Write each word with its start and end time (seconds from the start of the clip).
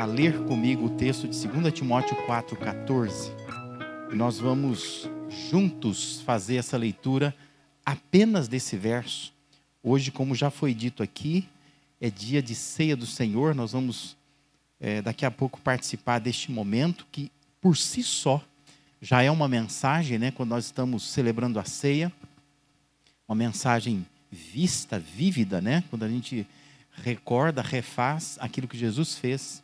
a 0.00 0.06
ler 0.06 0.46
comigo 0.46 0.86
o 0.86 0.96
texto 0.96 1.28
de 1.28 1.46
2 1.46 1.74
Timóteo 1.74 2.16
4,14. 2.26 3.30
E 4.10 4.16
nós 4.16 4.38
vamos 4.38 5.06
juntos 5.28 6.22
fazer 6.22 6.56
essa 6.56 6.78
leitura 6.78 7.36
apenas 7.84 8.48
desse 8.48 8.78
verso. 8.78 9.30
Hoje, 9.82 10.10
como 10.10 10.34
já 10.34 10.50
foi 10.50 10.72
dito 10.72 11.02
aqui, 11.02 11.46
é 12.00 12.08
dia 12.08 12.40
de 12.40 12.54
ceia 12.54 12.96
do 12.96 13.04
Senhor. 13.04 13.54
Nós 13.54 13.72
vamos 13.72 14.16
é, 14.80 15.02
daqui 15.02 15.26
a 15.26 15.30
pouco 15.30 15.60
participar 15.60 16.18
deste 16.18 16.50
momento 16.50 17.06
que, 17.12 17.30
por 17.60 17.76
si 17.76 18.02
só, 18.02 18.42
já 19.02 19.22
é 19.22 19.30
uma 19.30 19.48
mensagem, 19.48 20.18
né? 20.18 20.30
Quando 20.30 20.48
nós 20.48 20.64
estamos 20.64 21.02
celebrando 21.02 21.60
a 21.60 21.64
ceia, 21.64 22.10
uma 23.28 23.34
mensagem 23.34 24.06
vista, 24.32 24.98
vívida, 24.98 25.60
né? 25.60 25.84
Quando 25.90 26.04
a 26.04 26.08
gente 26.08 26.46
recorda, 26.90 27.60
refaz 27.60 28.38
aquilo 28.40 28.66
que 28.66 28.78
Jesus 28.78 29.18
fez 29.18 29.62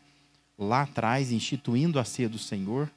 lá 0.59 0.83
atrás, 0.83 1.33
instituindo 1.33 1.99
a 1.99 2.05
ceia 2.05 2.29
do 2.29 2.39
Senhor. 2.39 2.91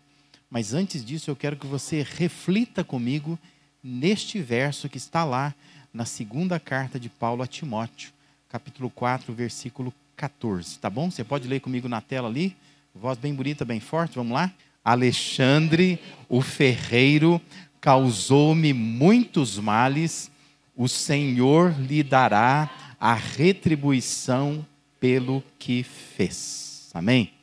Mas 0.50 0.74
antes 0.74 1.04
disso, 1.04 1.30
eu 1.30 1.36
quero 1.36 1.56
que 1.56 1.68
você 1.68 2.06
reflita 2.18 2.84
comigo 2.84 3.38
neste 3.84 4.42
verso 4.42 4.90
que 4.90 4.98
está 4.98 5.24
lá 5.24 5.54
na 5.94 6.06
segunda 6.06 6.60
carta 6.60 7.00
de 7.00 7.10
Paulo 7.10 7.44
a 7.44 7.48
Timóteo, 7.48 8.12
capítulo 8.50 8.90
4, 8.90 9.34
versículo 9.34 9.94
14. 10.16 10.80
Tá 10.80 10.90
bom? 10.90 11.10
Você 11.10 11.24
pode 11.24 11.48
ler 11.48 11.60
comigo 11.60 11.88
na 11.88 12.02
tela 12.02 12.28
ali? 12.28 12.56
Voz 12.94 13.18
bem 13.18 13.34
bonita, 13.34 13.64
bem 13.64 13.80
forte. 13.80 14.16
Vamos 14.16 14.34
lá? 14.34 14.52
Alexandre, 14.84 16.00
o 16.28 16.42
ferreiro, 16.42 17.42
causou-me 17.80 18.74
muitos 18.74 19.58
males, 19.58 20.32
o 20.76 20.88
Senhor 20.88 21.76
lhe 21.80 22.02
dará 22.02 22.96
a 23.00 23.14
retribuição 23.14 24.66
pelo 25.00 25.44
que 25.58 25.84
fez. 25.84 26.90
Amém? 26.94 27.39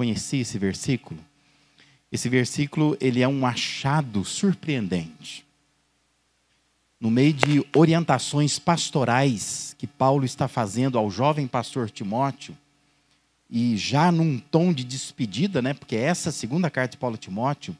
Conheci 0.00 0.38
esse 0.38 0.58
versículo? 0.58 1.20
Esse 2.10 2.30
versículo, 2.30 2.96
ele 3.02 3.20
é 3.20 3.28
um 3.28 3.44
achado 3.44 4.24
surpreendente. 4.24 5.44
No 6.98 7.10
meio 7.10 7.34
de 7.34 7.62
orientações 7.76 8.58
pastorais 8.58 9.76
que 9.76 9.86
Paulo 9.86 10.24
está 10.24 10.48
fazendo 10.48 10.96
ao 10.96 11.10
jovem 11.10 11.46
pastor 11.46 11.90
Timóteo, 11.90 12.56
e 13.50 13.76
já 13.76 14.10
num 14.10 14.38
tom 14.38 14.72
de 14.72 14.84
despedida, 14.84 15.60
né, 15.60 15.74
porque 15.74 15.96
essa 15.96 16.32
segunda 16.32 16.70
carta 16.70 16.92
de 16.92 16.96
Paulo 16.96 17.16
a 17.16 17.18
Timóteo 17.18 17.76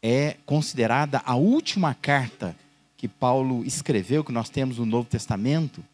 é 0.00 0.36
considerada 0.46 1.20
a 1.24 1.34
última 1.34 1.92
carta 1.92 2.54
que 2.96 3.08
Paulo 3.08 3.64
escreveu, 3.64 4.22
que 4.22 4.30
nós 4.30 4.48
temos 4.48 4.78
no 4.78 4.86
Novo 4.86 5.08
Testamento, 5.08 5.84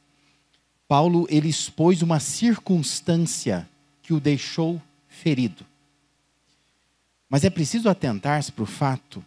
Paulo 0.86 1.26
ele 1.30 1.48
expôs 1.48 2.02
uma 2.02 2.20
circunstância 2.20 3.66
que 4.02 4.12
o 4.12 4.20
deixou 4.20 4.78
ferido. 5.18 5.64
Mas 7.28 7.44
é 7.44 7.50
preciso 7.50 7.88
atentar-se 7.88 8.50
para 8.50 8.62
o 8.62 8.66
fato 8.66 9.24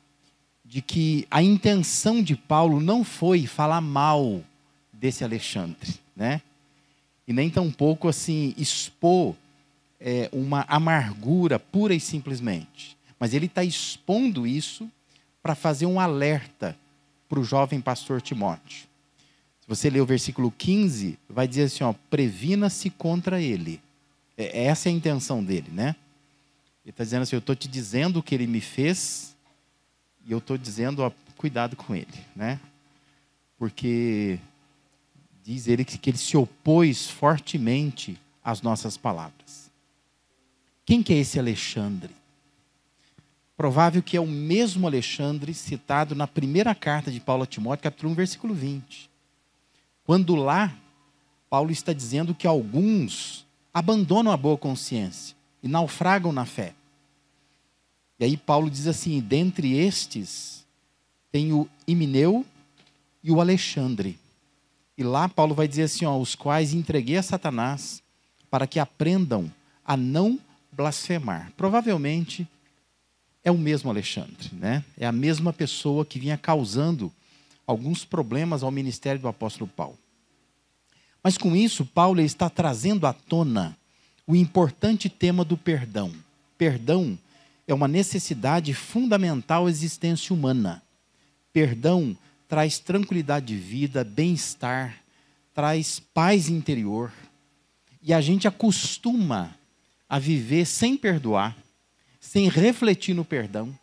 de 0.65 0.81
que 0.81 1.27
a 1.29 1.41
intenção 1.41 2.23
de 2.23 2.35
Paulo 2.35 2.79
não 2.79 3.03
foi 3.03 3.45
falar 3.45 3.81
mal 3.81 4.41
desse 4.91 5.23
Alexandre, 5.23 5.99
né? 6.15 6.41
E 7.27 7.33
nem 7.33 7.49
tampouco 7.49 8.07
assim 8.07 8.53
expor 8.57 9.35
é, 9.99 10.29
uma 10.31 10.65
amargura 10.67 11.59
pura 11.59 11.93
e 11.93 11.99
simplesmente. 11.99 12.97
Mas 13.19 13.33
ele 13.33 13.45
está 13.45 13.63
expondo 13.63 14.47
isso 14.47 14.89
para 15.43 15.53
fazer 15.53 15.85
um 15.85 15.99
alerta 15.99 16.75
para 17.29 17.39
o 17.39 17.43
jovem 17.43 17.79
pastor 17.79 18.21
Timóteo 18.21 18.91
você 19.71 19.89
ler 19.89 20.01
o 20.01 20.05
versículo 20.05 20.51
15, 20.51 21.17
vai 21.29 21.47
dizer 21.47 21.63
assim: 21.63 21.83
ó, 21.85 21.93
previna-se 22.09 22.89
contra 22.89 23.41
ele. 23.41 23.79
É, 24.37 24.65
essa 24.65 24.89
é 24.89 24.91
a 24.91 24.95
intenção 24.95 25.43
dele, 25.43 25.69
né? 25.71 25.95
Ele 26.83 26.91
está 26.91 27.03
dizendo 27.03 27.23
assim: 27.23 27.35
eu 27.35 27.39
estou 27.39 27.55
te 27.55 27.67
dizendo 27.67 28.19
o 28.19 28.23
que 28.23 28.33
ele 28.33 28.47
me 28.47 28.61
fez, 28.61 29.35
e 30.25 30.31
eu 30.31 30.37
estou 30.37 30.57
dizendo, 30.57 31.03
ó, 31.03 31.11
cuidado 31.37 31.75
com 31.75 31.95
ele, 31.95 32.25
né? 32.35 32.59
Porque 33.57 34.39
diz 35.43 35.67
ele 35.67 35.83
que, 35.83 35.97
que 35.97 36.09
ele 36.09 36.17
se 36.17 36.37
opôs 36.37 37.09
fortemente 37.09 38.19
às 38.43 38.61
nossas 38.61 38.97
palavras. 38.97 39.71
Quem 40.85 41.01
que 41.01 41.13
é 41.13 41.17
esse 41.17 41.39
Alexandre? 41.39 42.13
Provável 43.55 44.01
que 44.01 44.17
é 44.17 44.19
o 44.19 44.27
mesmo 44.27 44.87
Alexandre 44.87 45.53
citado 45.53 46.15
na 46.15 46.25
primeira 46.25 46.73
carta 46.73 47.11
de 47.11 47.19
Paulo 47.19 47.43
a 47.43 47.45
Timóteo, 47.45 47.83
capítulo 47.83 48.11
1, 48.11 48.15
versículo 48.15 48.53
20. 48.53 49.09
Quando 50.03 50.35
lá, 50.35 50.75
Paulo 51.49 51.71
está 51.71 51.93
dizendo 51.93 52.33
que 52.33 52.47
alguns 52.47 53.45
abandonam 53.73 54.31
a 54.31 54.37
boa 54.37 54.57
consciência 54.57 55.35
e 55.63 55.67
naufragam 55.67 56.31
na 56.31 56.45
fé. 56.45 56.73
E 58.19 58.25
aí 58.25 58.37
Paulo 58.37 58.69
diz 58.69 58.87
assim: 58.87 59.19
dentre 59.19 59.73
estes 59.77 60.65
tem 61.31 61.53
o 61.53 61.67
Imineu 61.87 62.45
e 63.23 63.31
o 63.31 63.39
Alexandre. 63.39 64.19
E 64.97 65.03
lá 65.03 65.27
Paulo 65.27 65.55
vai 65.55 65.67
dizer 65.67 65.83
assim: 65.83 66.05
ó, 66.05 66.17
os 66.17 66.35
quais 66.35 66.73
entreguei 66.73 67.17
a 67.17 67.23
Satanás 67.23 68.03
para 68.49 68.67
que 68.67 68.79
aprendam 68.79 69.51
a 69.85 69.95
não 69.95 70.39
blasfemar. 70.71 71.51
Provavelmente 71.55 72.47
é 73.43 73.51
o 73.51 73.57
mesmo 73.57 73.89
Alexandre, 73.89 74.49
né? 74.53 74.83
É 74.97 75.05
a 75.05 75.11
mesma 75.11 75.51
pessoa 75.51 76.05
que 76.05 76.19
vinha 76.19 76.37
causando 76.37 77.11
alguns 77.65 78.05
problemas 78.05 78.63
ao 78.63 78.71
ministério 78.71 79.21
do 79.21 79.27
apóstolo 79.27 79.69
Paulo. 79.75 79.97
Mas 81.23 81.37
com 81.37 81.55
isso, 81.55 81.85
Paulo 81.85 82.21
está 82.21 82.49
trazendo 82.49 83.05
à 83.05 83.13
tona 83.13 83.77
o 84.25 84.35
importante 84.35 85.09
tema 85.09 85.43
do 85.43 85.57
perdão. 85.57 86.11
Perdão 86.57 87.17
é 87.67 87.73
uma 87.73 87.87
necessidade 87.87 88.73
fundamental 88.73 89.67
à 89.67 89.69
existência 89.69 90.33
humana. 90.33 90.81
Perdão 91.53 92.15
traz 92.47 92.79
tranquilidade 92.79 93.45
de 93.45 93.55
vida, 93.55 94.03
bem-estar, 94.03 94.97
traz 95.53 96.01
paz 96.13 96.49
interior. 96.49 97.11
E 98.03 98.13
a 98.13 98.19
gente 98.19 98.47
acostuma 98.47 99.55
a 100.09 100.19
viver 100.19 100.65
sem 100.65 100.97
perdoar, 100.97 101.55
sem 102.19 102.49
refletir 102.49 103.15
no 103.15 103.23
perdão. 103.23 103.73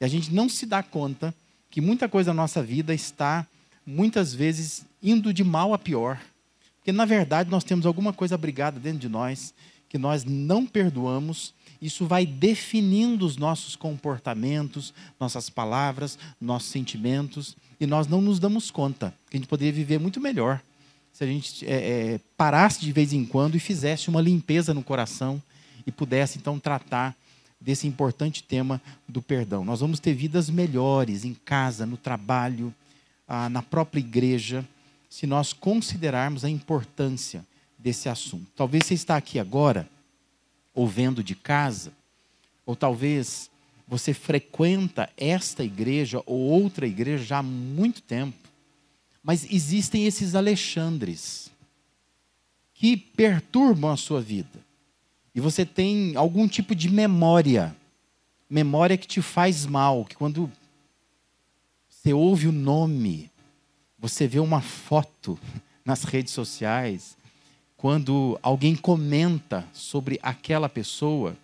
E 0.00 0.04
a 0.04 0.08
gente 0.08 0.32
não 0.32 0.48
se 0.48 0.66
dá 0.66 0.82
conta 0.82 1.34
que 1.70 1.80
muita 1.80 2.08
coisa 2.08 2.32
na 2.32 2.42
nossa 2.42 2.62
vida 2.62 2.94
está, 2.94 3.46
muitas 3.84 4.32
vezes, 4.32 4.84
indo 5.02 5.32
de 5.34 5.42
mal 5.42 5.74
a 5.74 5.78
pior. 5.78 6.20
Porque, 6.82 6.90
na 6.90 7.04
verdade, 7.04 7.48
nós 7.48 7.62
temos 7.62 7.86
alguma 7.86 8.12
coisa 8.12 8.36
brigada 8.36 8.80
dentro 8.80 8.98
de 8.98 9.08
nós 9.08 9.54
que 9.88 9.96
nós 9.96 10.24
não 10.24 10.66
perdoamos. 10.66 11.54
Isso 11.80 12.06
vai 12.06 12.26
definindo 12.26 13.24
os 13.24 13.36
nossos 13.36 13.76
comportamentos, 13.76 14.92
nossas 15.20 15.48
palavras, 15.48 16.18
nossos 16.40 16.70
sentimentos, 16.70 17.56
e 17.78 17.86
nós 17.86 18.08
não 18.08 18.20
nos 18.20 18.40
damos 18.40 18.68
conta 18.68 19.14
que 19.30 19.36
a 19.36 19.38
gente 19.38 19.48
poderia 19.48 19.72
viver 19.72 20.00
muito 20.00 20.20
melhor 20.20 20.60
se 21.12 21.22
a 21.22 21.26
gente 21.26 21.64
é, 21.66 21.74
é, 22.14 22.20
parasse 22.36 22.80
de 22.80 22.90
vez 22.90 23.12
em 23.12 23.24
quando 23.24 23.54
e 23.54 23.60
fizesse 23.60 24.08
uma 24.08 24.20
limpeza 24.20 24.72
no 24.74 24.82
coração 24.82 25.40
e 25.86 25.92
pudesse 25.92 26.38
então 26.38 26.58
tratar 26.58 27.14
desse 27.60 27.86
importante 27.86 28.42
tema 28.42 28.80
do 29.06 29.22
perdão. 29.22 29.64
Nós 29.64 29.80
vamos 29.80 30.00
ter 30.00 30.14
vidas 30.14 30.50
melhores 30.50 31.24
em 31.24 31.34
casa, 31.44 31.86
no 31.86 31.96
trabalho, 31.96 32.74
ah, 33.28 33.48
na 33.48 33.62
própria 33.62 34.00
igreja, 34.00 34.66
se 35.12 35.26
nós 35.26 35.52
considerarmos 35.52 36.42
a 36.42 36.48
importância 36.48 37.44
desse 37.78 38.08
assunto. 38.08 38.46
Talvez 38.56 38.86
você 38.86 38.94
está 38.94 39.14
aqui 39.14 39.38
agora, 39.38 39.86
ouvindo 40.72 41.22
de 41.22 41.34
casa, 41.34 41.92
ou 42.64 42.74
talvez 42.74 43.50
você 43.86 44.14
frequenta 44.14 45.10
esta 45.14 45.62
igreja 45.62 46.22
ou 46.24 46.38
outra 46.38 46.86
igreja 46.86 47.24
já 47.24 47.38
há 47.40 47.42
muito 47.42 48.00
tempo, 48.00 48.38
mas 49.22 49.46
existem 49.50 50.06
esses 50.06 50.34
Alexandres 50.34 51.50
que 52.72 52.96
perturbam 52.96 53.90
a 53.90 53.98
sua 53.98 54.22
vida 54.22 54.64
e 55.34 55.42
você 55.42 55.66
tem 55.66 56.16
algum 56.16 56.48
tipo 56.48 56.74
de 56.74 56.88
memória, 56.88 57.76
memória 58.48 58.96
que 58.96 59.06
te 59.06 59.20
faz 59.20 59.66
mal, 59.66 60.06
que 60.06 60.16
quando 60.16 60.50
você 61.86 62.14
ouve 62.14 62.48
o 62.48 62.52
nome, 62.52 63.30
você 64.02 64.26
vê 64.26 64.40
uma 64.40 64.60
foto 64.60 65.38
nas 65.84 66.02
redes 66.02 66.32
sociais, 66.32 67.16
quando 67.76 68.36
alguém 68.42 68.74
comenta 68.74 69.64
sobre 69.72 70.18
aquela 70.20 70.68
pessoa, 70.68 71.36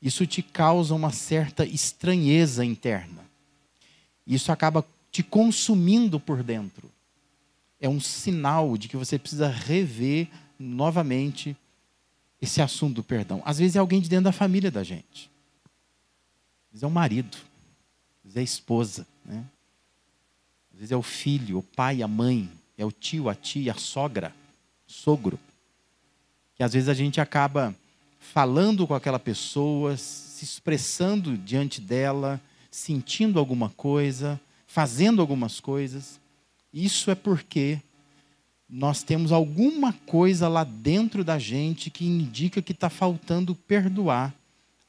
isso 0.00 0.26
te 0.26 0.42
causa 0.42 0.94
uma 0.94 1.12
certa 1.12 1.66
estranheza 1.66 2.64
interna. 2.64 3.22
Isso 4.26 4.50
acaba 4.50 4.86
te 5.10 5.22
consumindo 5.22 6.18
por 6.18 6.42
dentro. 6.42 6.90
É 7.78 7.90
um 7.90 8.00
sinal 8.00 8.78
de 8.78 8.88
que 8.88 8.96
você 8.96 9.18
precisa 9.18 9.48
rever 9.48 10.28
novamente 10.58 11.54
esse 12.40 12.62
assunto 12.62 12.96
do 12.96 13.04
perdão. 13.04 13.42
Às 13.44 13.58
vezes 13.58 13.76
é 13.76 13.78
alguém 13.78 14.00
de 14.00 14.08
dentro 14.08 14.24
da 14.24 14.32
família 14.32 14.70
da 14.70 14.82
gente. 14.82 15.30
Às 16.68 16.72
vezes 16.72 16.82
é 16.84 16.86
o 16.86 16.90
marido, 16.90 17.36
às 18.24 18.32
vezes 18.32 18.36
é 18.38 18.40
a 18.40 18.44
esposa, 18.44 19.06
né? 19.26 19.44
Às 20.72 20.78
vezes 20.78 20.92
é 20.92 20.96
o 20.96 21.02
filho, 21.02 21.58
o 21.58 21.62
pai, 21.62 22.02
a 22.02 22.08
mãe, 22.08 22.50
é 22.76 22.84
o 22.84 22.92
tio, 22.92 23.28
a 23.28 23.34
tia, 23.34 23.72
a 23.72 23.76
sogra, 23.76 24.34
sogro. 24.86 25.38
Que 26.54 26.62
às 26.62 26.72
vezes 26.72 26.88
a 26.88 26.94
gente 26.94 27.20
acaba 27.20 27.74
falando 28.18 28.86
com 28.86 28.94
aquela 28.94 29.18
pessoa, 29.18 29.96
se 29.96 30.44
expressando 30.44 31.36
diante 31.36 31.80
dela, 31.80 32.40
sentindo 32.70 33.38
alguma 33.38 33.68
coisa, 33.70 34.40
fazendo 34.66 35.20
algumas 35.20 35.60
coisas. 35.60 36.20
Isso 36.72 37.10
é 37.10 37.14
porque 37.14 37.80
nós 38.68 39.02
temos 39.02 39.32
alguma 39.32 39.92
coisa 39.92 40.48
lá 40.48 40.64
dentro 40.64 41.22
da 41.22 41.38
gente 41.38 41.90
que 41.90 42.06
indica 42.06 42.62
que 42.62 42.72
está 42.72 42.88
faltando 42.88 43.54
perdoar 43.54 44.34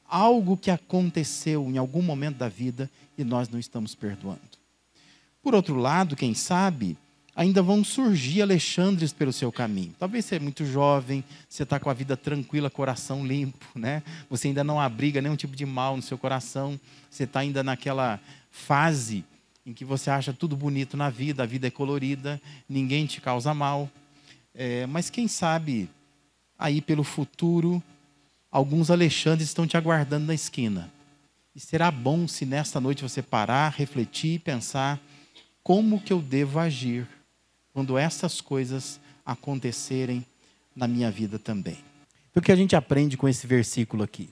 algo 0.06 0.56
que 0.56 0.70
aconteceu 0.70 1.68
em 1.68 1.76
algum 1.76 2.00
momento 2.00 2.38
da 2.38 2.48
vida 2.48 2.90
e 3.18 3.24
nós 3.24 3.48
não 3.48 3.58
estamos 3.58 3.94
perdoando. 3.94 4.53
Por 5.44 5.54
outro 5.54 5.76
lado, 5.76 6.16
quem 6.16 6.32
sabe, 6.32 6.96
ainda 7.36 7.60
vão 7.60 7.84
surgir 7.84 8.40
Alexandres 8.40 9.12
pelo 9.12 9.30
seu 9.30 9.52
caminho. 9.52 9.94
Talvez 9.98 10.24
você 10.24 10.36
é 10.36 10.40
muito 10.40 10.64
jovem, 10.64 11.22
você 11.46 11.64
está 11.64 11.78
com 11.78 11.90
a 11.90 11.92
vida 11.92 12.16
tranquila, 12.16 12.70
coração 12.70 13.26
limpo, 13.26 13.66
né? 13.78 14.02
Você 14.30 14.48
ainda 14.48 14.64
não 14.64 14.80
abriga 14.80 15.20
nenhum 15.20 15.36
tipo 15.36 15.54
de 15.54 15.66
mal 15.66 15.96
no 15.96 16.02
seu 16.02 16.16
coração, 16.16 16.80
você 17.10 17.24
está 17.24 17.40
ainda 17.40 17.62
naquela 17.62 18.18
fase 18.50 19.22
em 19.66 19.74
que 19.74 19.84
você 19.84 20.08
acha 20.08 20.32
tudo 20.32 20.56
bonito 20.56 20.96
na 20.96 21.10
vida, 21.10 21.42
a 21.42 21.46
vida 21.46 21.66
é 21.66 21.70
colorida, 21.70 22.40
ninguém 22.66 23.04
te 23.04 23.20
causa 23.20 23.52
mal. 23.52 23.90
É, 24.54 24.86
mas 24.86 25.10
quem 25.10 25.28
sabe, 25.28 25.90
aí 26.58 26.80
pelo 26.80 27.04
futuro, 27.04 27.82
alguns 28.50 28.90
Alexandres 28.90 29.48
estão 29.48 29.66
te 29.66 29.76
aguardando 29.76 30.24
na 30.24 30.34
esquina. 30.34 30.90
E 31.54 31.60
será 31.60 31.90
bom 31.90 32.26
se 32.26 32.46
nesta 32.46 32.80
noite 32.80 33.02
você 33.02 33.20
parar, 33.20 33.74
refletir 33.76 34.40
pensar 34.40 34.98
como 35.64 36.00
que 36.00 36.12
eu 36.12 36.20
devo 36.20 36.58
agir 36.58 37.08
quando 37.72 37.96
essas 37.98 38.40
coisas 38.40 39.00
acontecerem 39.24 40.24
na 40.76 40.86
minha 40.86 41.10
vida 41.10 41.38
também. 41.38 41.78
Então, 42.30 42.40
o 42.40 42.44
que 42.44 42.52
a 42.52 42.56
gente 42.56 42.76
aprende 42.76 43.16
com 43.16 43.26
esse 43.26 43.46
versículo 43.46 44.02
aqui? 44.02 44.28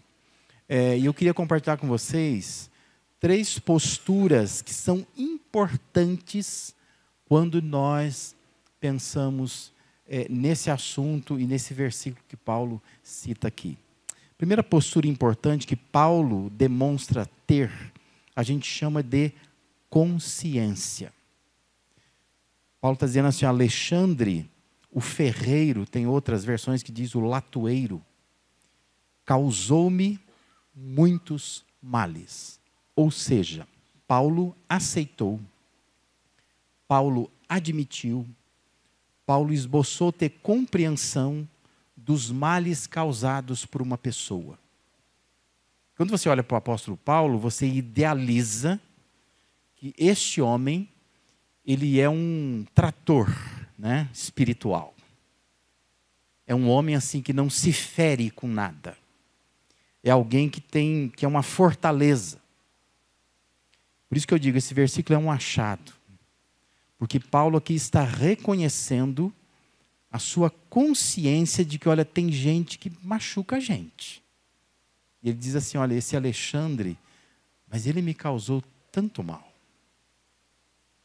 É, 0.68 0.98
e 0.98 1.06
eu 1.06 1.14
queria 1.14 1.32
compartilhar 1.32 1.78
com 1.78 1.88
vocês 1.88 2.70
três 3.18 3.58
posturas 3.58 4.60
que 4.60 4.74
são 4.74 5.06
importantes 5.16 6.74
quando 7.26 7.62
nós 7.62 8.36
pensamos 8.78 9.72
é, 10.06 10.26
nesse 10.28 10.70
assunto 10.70 11.40
e 11.40 11.46
nesse 11.46 11.72
versículo 11.72 12.22
que 12.28 12.36
Paulo 12.36 12.82
cita 13.02 13.48
aqui. 13.48 13.78
Primeira 14.36 14.62
postura 14.62 15.06
importante 15.06 15.66
que 15.66 15.76
Paulo 15.76 16.50
demonstra 16.50 17.24
ter, 17.46 17.72
a 18.36 18.42
gente 18.42 18.66
chama 18.66 19.02
de 19.02 19.32
consciência. 19.88 21.12
Paulo 22.82 22.94
está 22.94 23.06
dizendo 23.06 23.28
assim: 23.28 23.46
Alexandre, 23.46 24.50
o 24.90 25.00
ferreiro, 25.00 25.86
tem 25.86 26.04
outras 26.04 26.44
versões 26.44 26.82
que 26.82 26.90
diz 26.90 27.14
o 27.14 27.20
latoeiro, 27.20 28.04
causou-me 29.24 30.18
muitos 30.74 31.64
males. 31.80 32.60
Ou 32.96 33.08
seja, 33.08 33.68
Paulo 34.04 34.54
aceitou, 34.68 35.40
Paulo 36.88 37.30
admitiu, 37.48 38.26
Paulo 39.24 39.52
esboçou 39.52 40.12
ter 40.12 40.30
compreensão 40.42 41.48
dos 41.96 42.32
males 42.32 42.88
causados 42.88 43.64
por 43.64 43.80
uma 43.80 43.96
pessoa. 43.96 44.58
Quando 45.96 46.10
você 46.10 46.28
olha 46.28 46.42
para 46.42 46.56
o 46.56 46.58
apóstolo 46.58 46.96
Paulo, 46.96 47.38
você 47.38 47.64
idealiza 47.64 48.80
que 49.76 49.94
este 49.96 50.42
homem 50.42 50.91
ele 51.64 52.00
é 52.00 52.08
um 52.08 52.64
trator, 52.74 53.28
né, 53.78 54.08
espiritual. 54.12 54.94
É 56.46 56.54
um 56.54 56.68
homem 56.68 56.94
assim 56.94 57.22
que 57.22 57.32
não 57.32 57.48
se 57.48 57.72
fere 57.72 58.30
com 58.30 58.46
nada. 58.46 58.96
É 60.02 60.10
alguém 60.10 60.48
que 60.48 60.60
tem 60.60 61.08
que 61.08 61.24
é 61.24 61.28
uma 61.28 61.42
fortaleza. 61.42 62.40
Por 64.08 64.16
isso 64.16 64.26
que 64.26 64.34
eu 64.34 64.38
digo, 64.38 64.58
esse 64.58 64.74
versículo 64.74 65.14
é 65.14 65.18
um 65.18 65.30
achado. 65.30 65.92
Porque 66.98 67.18
Paulo 67.18 67.56
aqui 67.56 67.74
está 67.74 68.04
reconhecendo 68.04 69.32
a 70.10 70.18
sua 70.18 70.50
consciência 70.50 71.64
de 71.64 71.78
que, 71.78 71.88
olha, 71.88 72.04
tem 72.04 72.30
gente 72.30 72.78
que 72.78 72.92
machuca 73.02 73.56
a 73.56 73.60
gente. 73.60 74.22
E 75.22 75.28
ele 75.28 75.38
diz 75.38 75.56
assim: 75.56 75.78
olha, 75.78 75.94
esse 75.94 76.16
Alexandre, 76.16 76.98
mas 77.68 77.86
ele 77.86 78.02
me 78.02 78.12
causou 78.12 78.62
tanto 78.90 79.22
mal. 79.22 79.51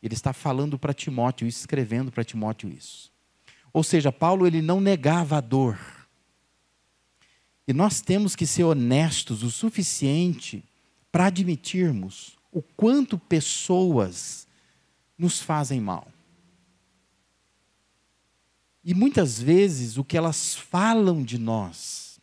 Ele 0.01 0.13
está 0.13 0.33
falando 0.33 0.77
para 0.77 0.93
Timóteo, 0.93 1.47
escrevendo 1.47 2.11
para 2.11 2.23
Timóteo 2.23 2.69
isso. 2.69 3.11
Ou 3.73 3.83
seja, 3.83 4.11
Paulo 4.11 4.47
ele 4.47 4.61
não 4.61 4.79
negava 4.79 5.37
a 5.37 5.41
dor. 5.41 5.79
E 7.67 7.73
nós 7.73 8.01
temos 8.01 8.35
que 8.35 8.47
ser 8.47 8.63
honestos 8.63 9.43
o 9.43 9.51
suficiente 9.51 10.63
para 11.11 11.25
admitirmos 11.25 12.37
o 12.51 12.61
quanto 12.61 13.17
pessoas 13.17 14.47
nos 15.17 15.41
fazem 15.41 15.81
mal. 15.81 16.07
E 18.83 18.93
muitas 18.93 19.41
vezes 19.41 19.97
o 19.97 20.03
que 20.03 20.17
elas 20.17 20.55
falam 20.55 21.21
de 21.21 21.37
nós, 21.37 22.21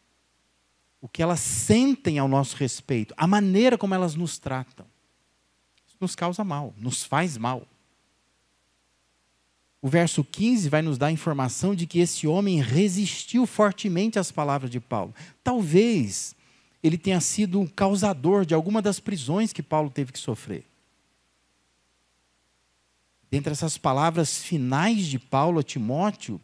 o 0.98 1.06
que 1.06 1.22
elas 1.22 1.40
sentem 1.40 2.18
ao 2.18 2.26
nosso 2.26 2.56
respeito, 2.56 3.12
a 3.18 3.26
maneira 3.26 3.76
como 3.76 3.94
elas 3.94 4.14
nos 4.14 4.38
tratam, 4.38 4.86
nos 6.00 6.14
causa 6.14 6.44
mal, 6.44 6.74
nos 6.76 7.04
faz 7.04 7.36
mal. 7.36 7.66
O 9.80 9.88
verso 9.88 10.24
15 10.24 10.68
vai 10.70 10.80
nos 10.80 10.96
dar 10.96 11.08
a 11.08 11.12
informação 11.12 11.74
de 11.74 11.86
que 11.86 11.98
esse 11.98 12.26
homem 12.26 12.60
resistiu 12.60 13.46
fortemente 13.46 14.18
às 14.18 14.32
palavras 14.32 14.70
de 14.70 14.80
Paulo. 14.80 15.14
Talvez 15.42 16.34
ele 16.82 16.96
tenha 16.96 17.20
sido 17.20 17.60
um 17.60 17.66
causador 17.66 18.46
de 18.46 18.54
alguma 18.54 18.80
das 18.80 18.98
prisões 18.98 19.52
que 19.52 19.62
Paulo 19.62 19.90
teve 19.90 20.10
que 20.10 20.18
sofrer. 20.18 20.64
Dentre 23.30 23.52
essas 23.52 23.76
palavras 23.76 24.42
finais 24.42 25.06
de 25.06 25.18
Paulo 25.18 25.58
a 25.58 25.62
Timóteo, 25.62 26.40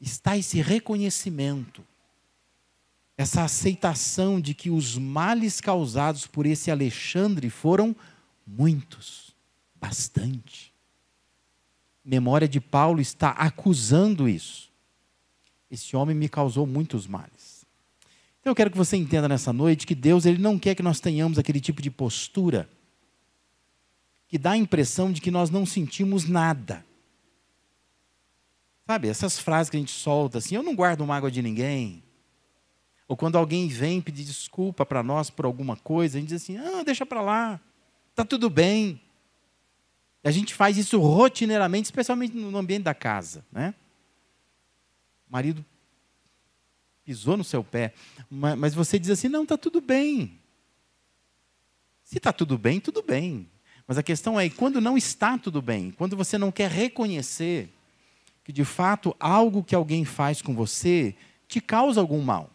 está 0.00 0.36
esse 0.36 0.60
reconhecimento, 0.60 1.84
essa 3.16 3.42
aceitação 3.42 4.40
de 4.40 4.54
que 4.54 4.70
os 4.70 4.96
males 4.96 5.60
causados 5.60 6.26
por 6.26 6.46
esse 6.46 6.70
Alexandre 6.70 7.48
foram 7.48 7.96
muitos, 8.46 9.34
bastante. 9.74 10.72
Memória 12.04 12.46
de 12.46 12.60
Paulo 12.60 13.00
está 13.00 13.30
acusando 13.30 14.28
isso. 14.28 14.70
Esse 15.70 15.96
homem 15.96 16.14
me 16.14 16.28
causou 16.28 16.66
muitos 16.66 17.06
males. 17.06 17.66
Então 18.40 18.52
eu 18.52 18.54
quero 18.54 18.70
que 18.70 18.76
você 18.76 18.96
entenda 18.96 19.28
nessa 19.28 19.52
noite 19.52 19.86
que 19.86 19.94
Deus 19.94 20.24
ele 20.24 20.38
não 20.38 20.58
quer 20.58 20.76
que 20.76 20.82
nós 20.82 21.00
tenhamos 21.00 21.38
aquele 21.38 21.60
tipo 21.60 21.82
de 21.82 21.90
postura 21.90 22.68
que 24.28 24.38
dá 24.38 24.52
a 24.52 24.56
impressão 24.56 25.10
de 25.10 25.20
que 25.20 25.30
nós 25.30 25.50
não 25.50 25.66
sentimos 25.66 26.28
nada. 26.28 26.84
Sabe, 28.86 29.08
essas 29.08 29.38
frases 29.38 29.68
que 29.68 29.76
a 29.76 29.80
gente 29.80 29.90
solta 29.90 30.38
assim, 30.38 30.54
eu 30.54 30.62
não 30.62 30.76
guardo 30.76 31.04
mágoa 31.04 31.30
de 31.30 31.42
ninguém. 31.42 32.04
Ou 33.08 33.16
quando 33.16 33.36
alguém 33.36 33.66
vem 33.66 34.00
pedir 34.00 34.24
desculpa 34.24 34.86
para 34.86 35.02
nós 35.02 35.28
por 35.28 35.44
alguma 35.44 35.76
coisa, 35.76 36.16
a 36.16 36.20
gente 36.20 36.28
diz 36.28 36.42
assim: 36.42 36.56
ah, 36.56 36.84
deixa 36.84 37.04
para 37.04 37.20
lá, 37.20 37.60
está 38.16 38.24
tudo 38.24 38.48
bem. 38.48 38.98
A 40.24 40.30
gente 40.30 40.54
faz 40.54 40.78
isso 40.78 40.98
rotineiramente, 40.98 41.84
especialmente 41.84 42.34
no 42.34 42.56
ambiente 42.56 42.84
da 42.84 42.94
casa. 42.94 43.44
Né? 43.52 43.74
O 45.28 45.32
marido 45.32 45.64
pisou 47.04 47.36
no 47.36 47.44
seu 47.44 47.62
pé, 47.62 47.92
mas 48.30 48.74
você 48.74 48.98
diz 48.98 49.10
assim: 49.10 49.28
não, 49.28 49.42
está 49.42 49.58
tudo 49.58 49.82
bem. 49.82 50.40
Se 52.02 52.16
está 52.16 52.32
tudo 52.32 52.56
bem, 52.56 52.80
tudo 52.80 53.02
bem. 53.02 53.48
Mas 53.86 53.98
a 53.98 54.02
questão 54.02 54.40
é: 54.40 54.48
quando 54.48 54.80
não 54.80 54.96
está 54.96 55.36
tudo 55.36 55.60
bem, 55.60 55.90
quando 55.90 56.16
você 56.16 56.38
não 56.38 56.50
quer 56.50 56.70
reconhecer 56.70 57.68
que 58.42 58.52
de 58.52 58.64
fato 58.64 59.14
algo 59.20 59.62
que 59.62 59.74
alguém 59.74 60.04
faz 60.04 60.40
com 60.40 60.54
você 60.54 61.14
te 61.46 61.60
causa 61.60 62.00
algum 62.00 62.22
mal. 62.22 62.50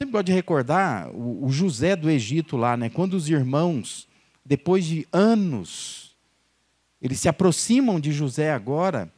Sempre 0.00 0.12
gosto 0.12 0.26
de 0.26 0.32
recordar 0.32 1.10
o, 1.12 1.50
José 1.50 1.96
do 1.96 2.08
Egito 2.08 2.56
lá, 2.56 2.76
né? 2.76 2.88
quando 2.88 3.14
os 3.14 3.28
irmãos, 3.28 4.06
depois 4.44 4.84
de 4.84 5.08
anos, 5.12 6.16
eles 7.02 7.18
se 7.18 7.28
aproximam 7.28 7.98
de 7.98 8.12
José 8.12 8.52
agora 8.52 9.12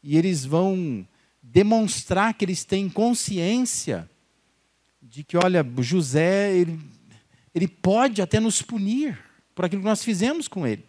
e 0.00 0.16
eles 0.16 0.44
vão 0.44 1.04
demonstrar 1.42 2.32
que 2.34 2.44
eles 2.44 2.62
têm 2.62 2.88
consciência 2.88 4.08
de 5.02 5.24
que, 5.24 5.36
olha, 5.36 5.66
José, 5.78 6.56
ele, 6.56 6.78
ele 7.52 7.66
pode 7.66 8.22
até 8.22 8.38
nos 8.38 8.62
punir 8.62 9.18
por 9.52 9.64
aquilo 9.64 9.82
que 9.82 9.88
nós 9.88 10.04
fizemos 10.04 10.46
com 10.46 10.64
ele. 10.64 10.82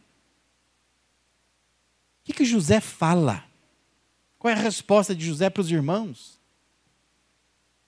O 2.21 2.25
que, 2.25 2.33
que 2.33 2.45
José 2.45 2.79
fala? 2.79 3.43
Qual 4.37 4.53
é 4.53 4.55
a 4.55 4.61
resposta 4.61 5.15
de 5.15 5.25
José 5.25 5.49
para 5.49 5.61
os 5.61 5.71
irmãos? 5.71 6.40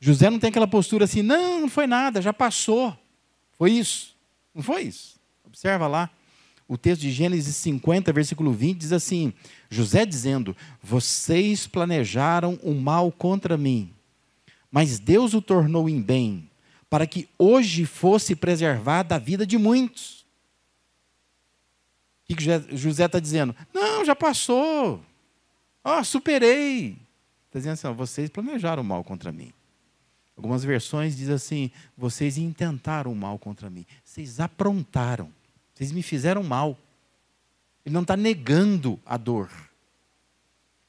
José 0.06 0.30
não 0.30 0.38
tem 0.38 0.50
aquela 0.50 0.68
postura 0.68 1.06
assim, 1.06 1.22
não, 1.22 1.62
não 1.62 1.70
foi 1.70 1.88
nada, 1.88 2.22
já 2.22 2.34
passou. 2.34 2.94
Foi 3.54 3.72
isso. 3.72 4.14
Não 4.54 4.62
foi 4.62 4.82
isso. 4.82 5.18
Observa 5.46 5.88
lá. 5.88 6.10
O 6.68 6.78
texto 6.78 7.04
de 7.04 7.10
Gênesis 7.10 7.56
50, 7.56 8.12
versículo 8.12 8.52
20, 8.52 8.78
diz 8.80 8.92
assim: 8.92 9.32
José 9.70 10.06
dizendo: 10.06 10.58
Vocês 10.82 11.68
planejaram 11.68 12.60
o 12.62 12.74
mal 12.74 13.14
contra 13.14 13.56
mim, 13.56 13.94
mas 14.70 15.00
Deus 15.00 15.34
o 15.34 15.42
tornou 15.42 15.88
em 15.88 16.02
bem, 16.02 16.50
para 16.90 17.08
que 17.08 17.30
hoje 17.40 17.86
fosse 17.86 18.36
preservada 18.36 19.16
a 19.16 19.20
vida 19.20 19.48
de 19.48 19.58
muitos. 19.58 20.26
O 22.30 22.36
que 22.36 22.44
José 22.76 23.06
está 23.06 23.22
dizendo? 23.22 23.56
Não, 23.74 24.04
já 24.04 24.14
passou. 24.18 25.02
oh, 25.82 26.04
superei. 26.04 26.98
Está 27.48 27.60
dizendo 27.60 27.74
assim: 27.74 27.94
vocês 27.94 28.30
planejaram 28.30 28.84
mal 28.84 29.02
contra 29.02 29.32
mim. 29.32 29.54
Algumas 30.36 30.64
versões 30.64 31.16
dizem 31.16 31.36
assim: 31.36 31.72
vocês 31.98 32.38
intentaram 32.38 33.14
mal 33.14 33.38
contra 33.38 33.70
mim. 33.70 33.86
Vocês 34.04 34.40
aprontaram. 34.40 35.32
Vocês 35.74 35.92
me 35.92 36.02
fizeram 36.02 36.44
mal. 36.44 36.78
Ele 37.86 37.94
não 37.94 38.02
está 38.02 38.16
negando 38.16 39.00
a 39.06 39.18
dor. 39.18 39.50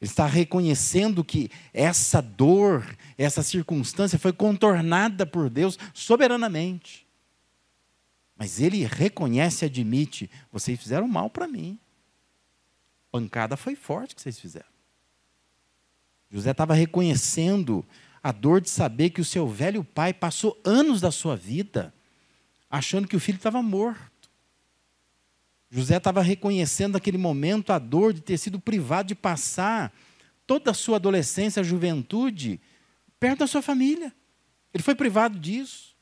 Ele 0.00 0.10
está 0.10 0.26
reconhecendo 0.26 1.24
que 1.24 1.50
essa 1.72 2.20
dor, 2.20 2.84
essa 3.16 3.42
circunstância 3.42 4.18
foi 4.18 4.32
contornada 4.32 5.24
por 5.24 5.48
Deus 5.48 5.78
soberanamente. 5.92 7.06
Mas 8.36 8.60
ele 8.60 8.84
reconhece 8.84 9.64
e 9.64 9.66
admite: 9.66 10.30
vocês 10.52 10.78
fizeram 10.80 11.08
mal 11.08 11.30
para 11.30 11.46
mim. 11.46 11.78
Pancada 13.10 13.56
foi 13.56 13.76
forte 13.76 14.14
que 14.14 14.20
vocês 14.20 14.38
fizeram. 14.38 14.74
José 16.30 16.50
estava 16.50 16.74
reconhecendo 16.74 17.86
a 18.24 18.32
dor 18.32 18.62
de 18.62 18.70
saber 18.70 19.10
que 19.10 19.20
o 19.20 19.24
seu 19.24 19.46
velho 19.46 19.84
pai 19.84 20.14
passou 20.14 20.58
anos 20.64 20.98
da 20.98 21.12
sua 21.12 21.36
vida 21.36 21.92
achando 22.70 23.06
que 23.06 23.14
o 23.14 23.20
filho 23.20 23.36
estava 23.36 23.62
morto. 23.62 24.30
José 25.70 25.98
estava 25.98 26.22
reconhecendo 26.22 26.94
naquele 26.94 27.18
momento 27.18 27.70
a 27.70 27.78
dor 27.78 28.14
de 28.14 28.22
ter 28.22 28.38
sido 28.38 28.58
privado 28.58 29.08
de 29.08 29.14
passar 29.14 29.92
toda 30.46 30.70
a 30.70 30.74
sua 30.74 30.96
adolescência, 30.96 31.62
juventude, 31.62 32.58
perto 33.20 33.40
da 33.40 33.46
sua 33.46 33.60
família. 33.60 34.10
Ele 34.72 34.82
foi 34.82 34.94
privado 34.94 35.38
disso. 35.38 35.94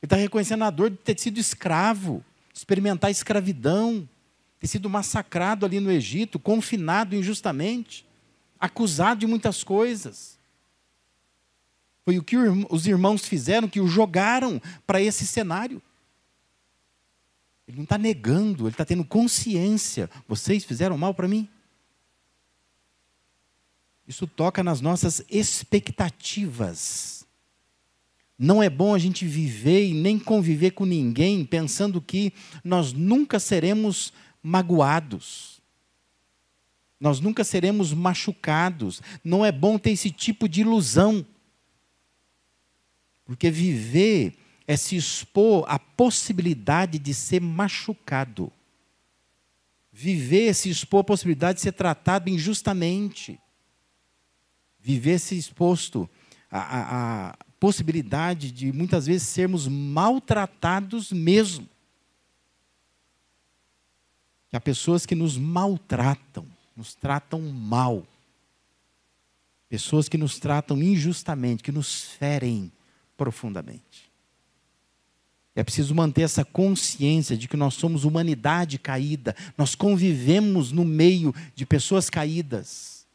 Ele 0.00 0.06
está 0.06 0.16
reconhecendo 0.16 0.64
a 0.64 0.70
dor 0.70 0.88
de 0.88 0.96
ter 0.96 1.20
sido 1.20 1.38
escravo, 1.38 2.24
experimentar 2.54 3.10
escravidão, 3.10 4.08
ter 4.58 4.68
sido 4.68 4.88
massacrado 4.88 5.66
ali 5.66 5.80
no 5.80 5.92
Egito, 5.92 6.38
confinado 6.38 7.14
injustamente, 7.14 8.06
acusado 8.58 9.20
de 9.20 9.26
muitas 9.26 9.62
coisas. 9.62 10.40
Foi 12.04 12.18
o 12.18 12.22
que 12.22 12.36
os 12.36 12.86
irmãos 12.86 13.26
fizeram, 13.26 13.68
que 13.68 13.80
o 13.80 13.86
jogaram 13.86 14.60
para 14.86 15.00
esse 15.00 15.26
cenário. 15.26 15.80
Ele 17.66 17.76
não 17.76 17.84
está 17.84 17.96
negando, 17.96 18.64
ele 18.64 18.74
está 18.74 18.84
tendo 18.84 19.04
consciência. 19.04 20.10
Vocês 20.26 20.64
fizeram 20.64 20.98
mal 20.98 21.14
para 21.14 21.28
mim? 21.28 21.48
Isso 24.06 24.26
toca 24.26 24.64
nas 24.64 24.80
nossas 24.80 25.24
expectativas. 25.30 27.24
Não 28.36 28.60
é 28.60 28.68
bom 28.68 28.94
a 28.94 28.98
gente 28.98 29.24
viver 29.24 29.86
e 29.86 29.94
nem 29.94 30.18
conviver 30.18 30.72
com 30.72 30.84
ninguém 30.84 31.44
pensando 31.44 32.00
que 32.00 32.32
nós 32.64 32.92
nunca 32.92 33.38
seremos 33.38 34.12
magoados. 34.42 35.62
Nós 36.98 37.20
nunca 37.20 37.44
seremos 37.44 37.92
machucados. 37.92 39.00
Não 39.22 39.44
é 39.44 39.52
bom 39.52 39.78
ter 39.78 39.92
esse 39.92 40.10
tipo 40.10 40.48
de 40.48 40.62
ilusão. 40.62 41.24
Porque 43.24 43.50
viver 43.50 44.36
é 44.66 44.76
se 44.76 44.96
expor 44.96 45.64
à 45.68 45.78
possibilidade 45.78 46.98
de 46.98 47.12
ser 47.14 47.40
machucado. 47.40 48.52
Viver 49.92 50.48
é 50.48 50.52
se 50.52 50.70
expor 50.70 51.00
à 51.00 51.04
possibilidade 51.04 51.56
de 51.56 51.62
ser 51.62 51.72
tratado 51.72 52.28
injustamente. 52.28 53.38
Viver 54.80 55.12
é 55.12 55.18
se 55.18 55.36
exposto 55.36 56.08
à, 56.50 56.58
à, 56.58 57.28
à 57.30 57.36
possibilidade 57.60 58.50
de 58.50 58.72
muitas 58.72 59.06
vezes 59.06 59.28
sermos 59.28 59.68
maltratados 59.68 61.12
mesmo. 61.12 61.68
Há 64.52 64.60
pessoas 64.60 65.06
que 65.06 65.14
nos 65.14 65.38
maltratam, 65.38 66.46
nos 66.76 66.94
tratam 66.94 67.40
mal. 67.40 68.06
Pessoas 69.68 70.08
que 70.08 70.18
nos 70.18 70.38
tratam 70.38 70.82
injustamente, 70.82 71.62
que 71.62 71.72
nos 71.72 72.02
ferem 72.02 72.70
profundamente. 73.22 74.10
É 75.54 75.62
preciso 75.62 75.94
manter 75.94 76.22
essa 76.22 76.44
consciência 76.44 77.36
de 77.36 77.46
que 77.46 77.56
nós 77.56 77.74
somos 77.74 78.04
humanidade 78.04 78.80
caída, 78.80 79.36
nós 79.56 79.76
convivemos 79.76 80.72
no 80.72 80.84
meio 80.84 81.32
de 81.54 81.64
pessoas 81.64 82.10
caídas. 82.10 83.06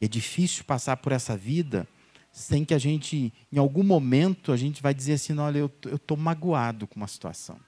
É 0.00 0.06
difícil 0.06 0.62
passar 0.62 0.98
por 0.98 1.10
essa 1.10 1.36
vida 1.36 1.88
sem 2.30 2.64
que 2.64 2.74
a 2.74 2.78
gente, 2.78 3.32
em 3.50 3.58
algum 3.58 3.82
momento, 3.82 4.52
a 4.52 4.56
gente 4.56 4.80
vai 4.80 4.94
dizer 4.94 5.14
assim: 5.14 5.36
olha, 5.36 5.58
eu 5.58 5.70
estou 5.92 6.16
magoado 6.16 6.86
com 6.86 6.94
uma 6.94 7.08
situação, 7.08 7.58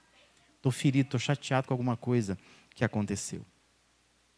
estou 0.55 0.71
ferido, 0.71 1.07
estou 1.07 1.19
chateado 1.19 1.67
com 1.67 1.73
alguma 1.73 1.97
coisa 1.97 2.37
que 2.73 2.85
aconteceu. 2.85 3.45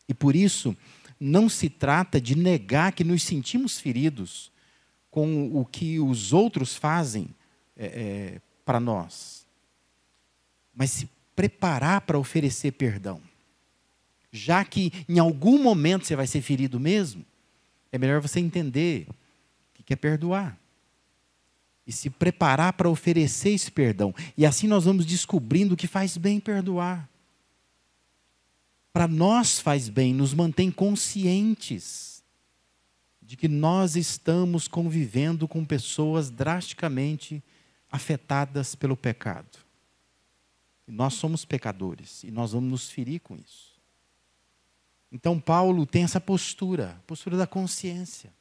E 0.10 0.16
por 0.16 0.36
isso, 0.36 0.76
não 1.20 1.48
se 1.48 1.70
trata 1.70 2.20
de 2.20 2.36
negar 2.36 2.92
que 2.92 3.04
nos 3.04 3.22
sentimos 3.22 3.80
feridos 3.80 4.52
com 5.12 5.52
o 5.54 5.66
que 5.66 6.00
os 6.00 6.32
outros 6.32 6.76
fazem 6.76 7.28
é, 7.76 7.86
é, 7.86 8.42
para 8.64 8.80
nós, 8.80 9.46
mas 10.74 10.90
se 10.90 11.10
preparar 11.36 12.02
para 12.02 12.18
oferecer 12.18 12.72
perdão. 12.72 13.22
Já 14.32 14.64
que 14.64 14.94
em 15.10 15.20
algum 15.20 15.62
momento 15.62 16.06
você 16.06 16.16
vai 16.16 16.26
ser 16.26 16.42
ferido 16.42 16.80
mesmo, 16.80 17.26
é 17.92 17.98
melhor 17.98 18.22
você 18.22 18.40
entender 18.40 19.06
que 19.74 19.84
quer 19.84 19.98
perdoar. 19.98 20.58
E 21.86 21.92
se 21.92 22.10
preparar 22.10 22.74
para 22.74 22.90
oferecer 22.90 23.50
esse 23.50 23.70
perdão. 23.70 24.16
E 24.38 24.46
assim 24.46 24.68
nós 24.68 24.86
vamos 24.86 25.06
descobrindo 25.06 25.76
que 25.76 25.88
faz 25.88 26.16
bem 26.16 26.40
perdoar. 26.40 27.10
Para 28.94 29.08
nós 29.08 29.60
faz 29.60 29.90
bem, 29.90 30.14
nos 30.14 30.34
mantém 30.34 30.72
conscientes 30.72 32.11
de 33.32 33.38
que 33.38 33.48
nós 33.48 33.96
estamos 33.96 34.68
convivendo 34.68 35.48
com 35.48 35.64
pessoas 35.64 36.30
drasticamente 36.30 37.42
afetadas 37.90 38.76
pelo 38.76 38.98
pecado. 38.98 39.58
E 40.86 40.92
nós 40.92 41.14
somos 41.14 41.46
pecadores 41.46 42.26
e 42.26 42.30
nós 42.30 42.52
vamos 42.52 42.70
nos 42.70 42.90
ferir 42.90 43.22
com 43.22 43.38
isso. 43.38 43.80
Então, 45.10 45.40
Paulo 45.40 45.86
tem 45.86 46.04
essa 46.04 46.20
postura, 46.20 47.02
postura 47.08 47.38
da 47.38 47.48
consciência. 47.48 48.34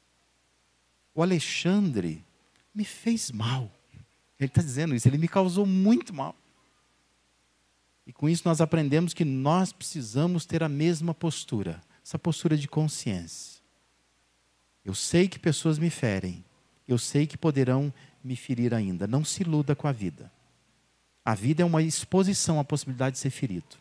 O 1.15 1.23
Alexandre 1.23 2.21
me 2.75 2.83
fez 2.83 3.31
mal. 3.31 3.71
Ele 4.37 4.49
está 4.49 4.61
dizendo 4.61 4.93
isso, 4.93 5.07
ele 5.07 5.17
me 5.17 5.29
causou 5.29 5.65
muito 5.65 6.13
mal. 6.13 6.35
E 8.05 8.11
com 8.11 8.27
isso 8.27 8.41
nós 8.43 8.59
aprendemos 8.59 9.13
que 9.13 9.23
nós 9.23 9.71
precisamos 9.71 10.45
ter 10.45 10.61
a 10.61 10.67
mesma 10.67 11.13
postura, 11.13 11.81
essa 12.03 12.19
postura 12.19 12.57
de 12.57 12.67
consciência. 12.67 13.50
Eu 14.83 14.93
sei 14.95 15.27
que 15.27 15.37
pessoas 15.37 15.77
me 15.77 15.89
ferem, 15.89 16.43
eu 16.87 16.97
sei 16.97 17.27
que 17.27 17.37
poderão 17.37 17.93
me 18.23 18.35
ferir 18.35 18.73
ainda. 18.73 19.07
Não 19.07 19.23
se 19.23 19.43
iluda 19.43 19.75
com 19.75 19.87
a 19.87 19.91
vida. 19.91 20.31
A 21.23 21.35
vida 21.35 21.61
é 21.61 21.65
uma 21.65 21.81
exposição 21.81 22.59
à 22.59 22.63
possibilidade 22.63 23.13
de 23.13 23.19
ser 23.19 23.29
ferido. 23.29 23.77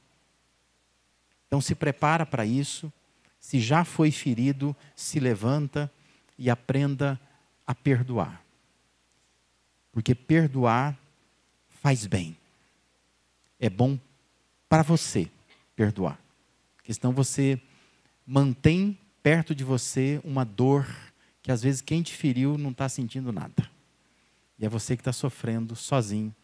Então 1.46 1.60
se 1.60 1.74
prepara 1.74 2.24
para 2.26 2.44
isso. 2.44 2.92
Se 3.40 3.58
já 3.58 3.84
foi 3.84 4.10
ferido, 4.10 4.76
se 4.94 5.18
levanta 5.18 5.90
e 6.38 6.50
aprenda 6.50 7.18
a 7.66 7.74
perdoar. 7.74 8.44
Porque 9.90 10.14
perdoar 10.14 10.96
faz 11.82 12.06
bem. 12.06 12.36
É 13.58 13.68
bom 13.68 13.98
para 14.68 14.82
você 14.82 15.28
perdoar. 15.74 16.20
Porque 16.76 16.92
senão 16.92 17.12
você 17.12 17.60
mantém 18.26 18.98
perto 19.22 19.54
de 19.54 19.64
você 19.64 20.20
uma 20.24 20.44
dor 20.44 20.86
que 21.42 21.50
às 21.50 21.62
vezes 21.62 21.80
quem 21.80 22.02
te 22.02 22.14
feriu 22.14 22.58
não 22.58 22.70
está 22.70 22.88
sentindo 22.88 23.32
nada. 23.32 23.70
E 24.58 24.66
é 24.66 24.68
você 24.68 24.96
que 24.96 25.00
está 25.00 25.12
sofrendo 25.12 25.74
sozinho, 25.74 26.34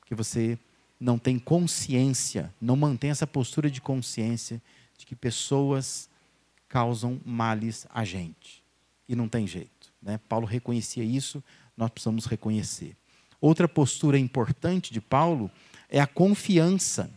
porque 0.00 0.14
você 0.14 0.58
não 0.98 1.18
tem 1.18 1.38
consciência, 1.38 2.52
não 2.60 2.76
mantém 2.76 3.10
essa 3.10 3.26
postura 3.26 3.70
de 3.70 3.80
consciência 3.80 4.60
de 4.96 5.06
que 5.06 5.14
pessoas 5.14 6.08
causam 6.68 7.20
males 7.24 7.86
a 7.90 8.04
gente. 8.04 8.62
E 9.08 9.14
não 9.14 9.28
tem 9.28 9.46
jeito. 9.46 9.92
Né? 10.02 10.18
Paulo 10.28 10.46
reconhecia 10.46 11.04
isso, 11.04 11.42
nós 11.76 11.90
precisamos 11.90 12.26
reconhecer. 12.26 12.96
Outra 13.40 13.68
postura 13.68 14.18
importante 14.18 14.92
de 14.92 15.00
Paulo 15.00 15.50
é 15.88 16.00
a 16.00 16.06
confiança. 16.06 17.10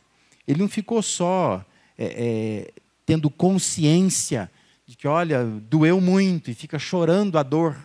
Ele 0.47 0.59
não 0.59 0.69
ficou 0.69 1.01
só 1.01 1.65
é, 1.97 2.05
é, 2.05 2.73
tendo 3.05 3.29
consciência 3.29 4.49
de 4.91 4.97
que, 4.97 5.07
olha, 5.07 5.45
doeu 5.45 6.01
muito 6.01 6.51
e 6.51 6.53
fica 6.53 6.77
chorando 6.77 7.37
a 7.37 7.43
dor. 7.43 7.81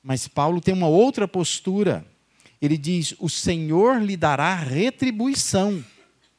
Mas 0.00 0.28
Paulo 0.28 0.60
tem 0.60 0.72
uma 0.72 0.86
outra 0.86 1.26
postura. 1.26 2.06
Ele 2.62 2.78
diz: 2.78 3.16
o 3.18 3.28
Senhor 3.28 4.00
lhe 4.00 4.16
dará 4.16 4.54
retribuição. 4.54 5.84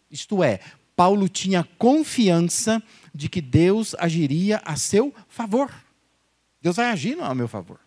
Isto 0.09 0.41
é, 0.41 0.61
Paulo 0.95 1.27
tinha 1.27 1.67
confiança 1.77 2.81
de 3.13 3.27
que 3.27 3.41
Deus 3.41 3.93
agiria 3.99 4.61
a 4.63 4.77
seu 4.77 5.13
favor. 5.27 5.69
Deus 6.61 6.77
vai 6.77 6.85
agir 6.85 7.19
a 7.19 7.35
meu 7.35 7.49
favor. 7.49 7.81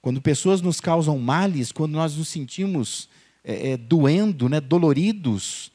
Quando 0.00 0.22
pessoas 0.22 0.62
nos 0.62 0.80
causam 0.80 1.18
males, 1.18 1.72
quando 1.72 1.92
nós 1.92 2.16
nos 2.16 2.28
sentimos 2.28 3.06
é, 3.44 3.72
é, 3.72 3.76
doendo, 3.76 4.48
né, 4.48 4.62
doloridos 4.62 5.71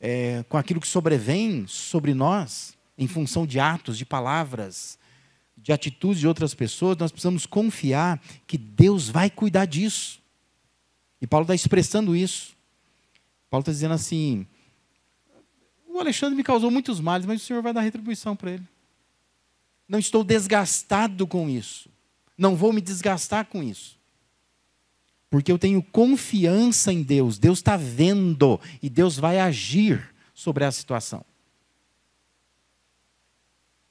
é, 0.00 0.44
com 0.48 0.56
aquilo 0.56 0.80
que 0.80 0.88
sobrevém 0.88 1.66
sobre 1.66 2.14
nós, 2.14 2.76
em 2.98 3.06
função 3.06 3.46
de 3.46 3.58
atos, 3.58 3.98
de 3.98 4.04
palavras, 4.04 4.98
de 5.56 5.72
atitudes 5.72 6.20
de 6.20 6.28
outras 6.28 6.54
pessoas, 6.54 6.96
nós 6.96 7.10
precisamos 7.10 7.46
confiar 7.46 8.20
que 8.46 8.56
Deus 8.56 9.08
vai 9.08 9.28
cuidar 9.28 9.64
disso. 9.64 10.20
E 11.20 11.26
Paulo 11.26 11.44
está 11.44 11.54
expressando 11.54 12.14
isso. 12.14 12.54
Paulo 13.50 13.62
está 13.62 13.72
dizendo 13.72 13.94
assim: 13.94 14.46
o 15.88 15.98
Alexandre 15.98 16.36
me 16.36 16.44
causou 16.44 16.70
muitos 16.70 17.00
males, 17.00 17.26
mas 17.26 17.42
o 17.42 17.44
Senhor 17.44 17.62
vai 17.62 17.72
dar 17.72 17.80
retribuição 17.80 18.36
para 18.36 18.52
ele. 18.52 18.68
Não 19.88 19.98
estou 19.98 20.22
desgastado 20.22 21.26
com 21.26 21.48
isso. 21.48 21.88
Não 22.36 22.54
vou 22.54 22.72
me 22.72 22.80
desgastar 22.80 23.46
com 23.46 23.62
isso. 23.62 23.95
Porque 25.28 25.50
eu 25.50 25.58
tenho 25.58 25.82
confiança 25.82 26.92
em 26.92 27.02
Deus. 27.02 27.38
Deus 27.38 27.58
está 27.58 27.76
vendo 27.76 28.60
e 28.82 28.88
Deus 28.88 29.16
vai 29.16 29.38
agir 29.38 30.14
sobre 30.34 30.64
a 30.64 30.72
situação. 30.72 31.24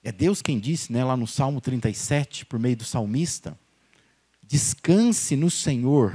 É 0.03 0.11
Deus 0.11 0.41
quem 0.41 0.59
disse, 0.59 0.93
né, 0.93 1.03
lá 1.03 1.17
no 1.17 1.25
Salmo 1.25 1.59
37, 1.59 2.45
por 2.45 2.59
meio 2.59 2.77
do 2.77 2.83
salmista: 2.83 3.57
descanse 4.43 5.35
no 5.35 5.49
Senhor, 5.49 6.13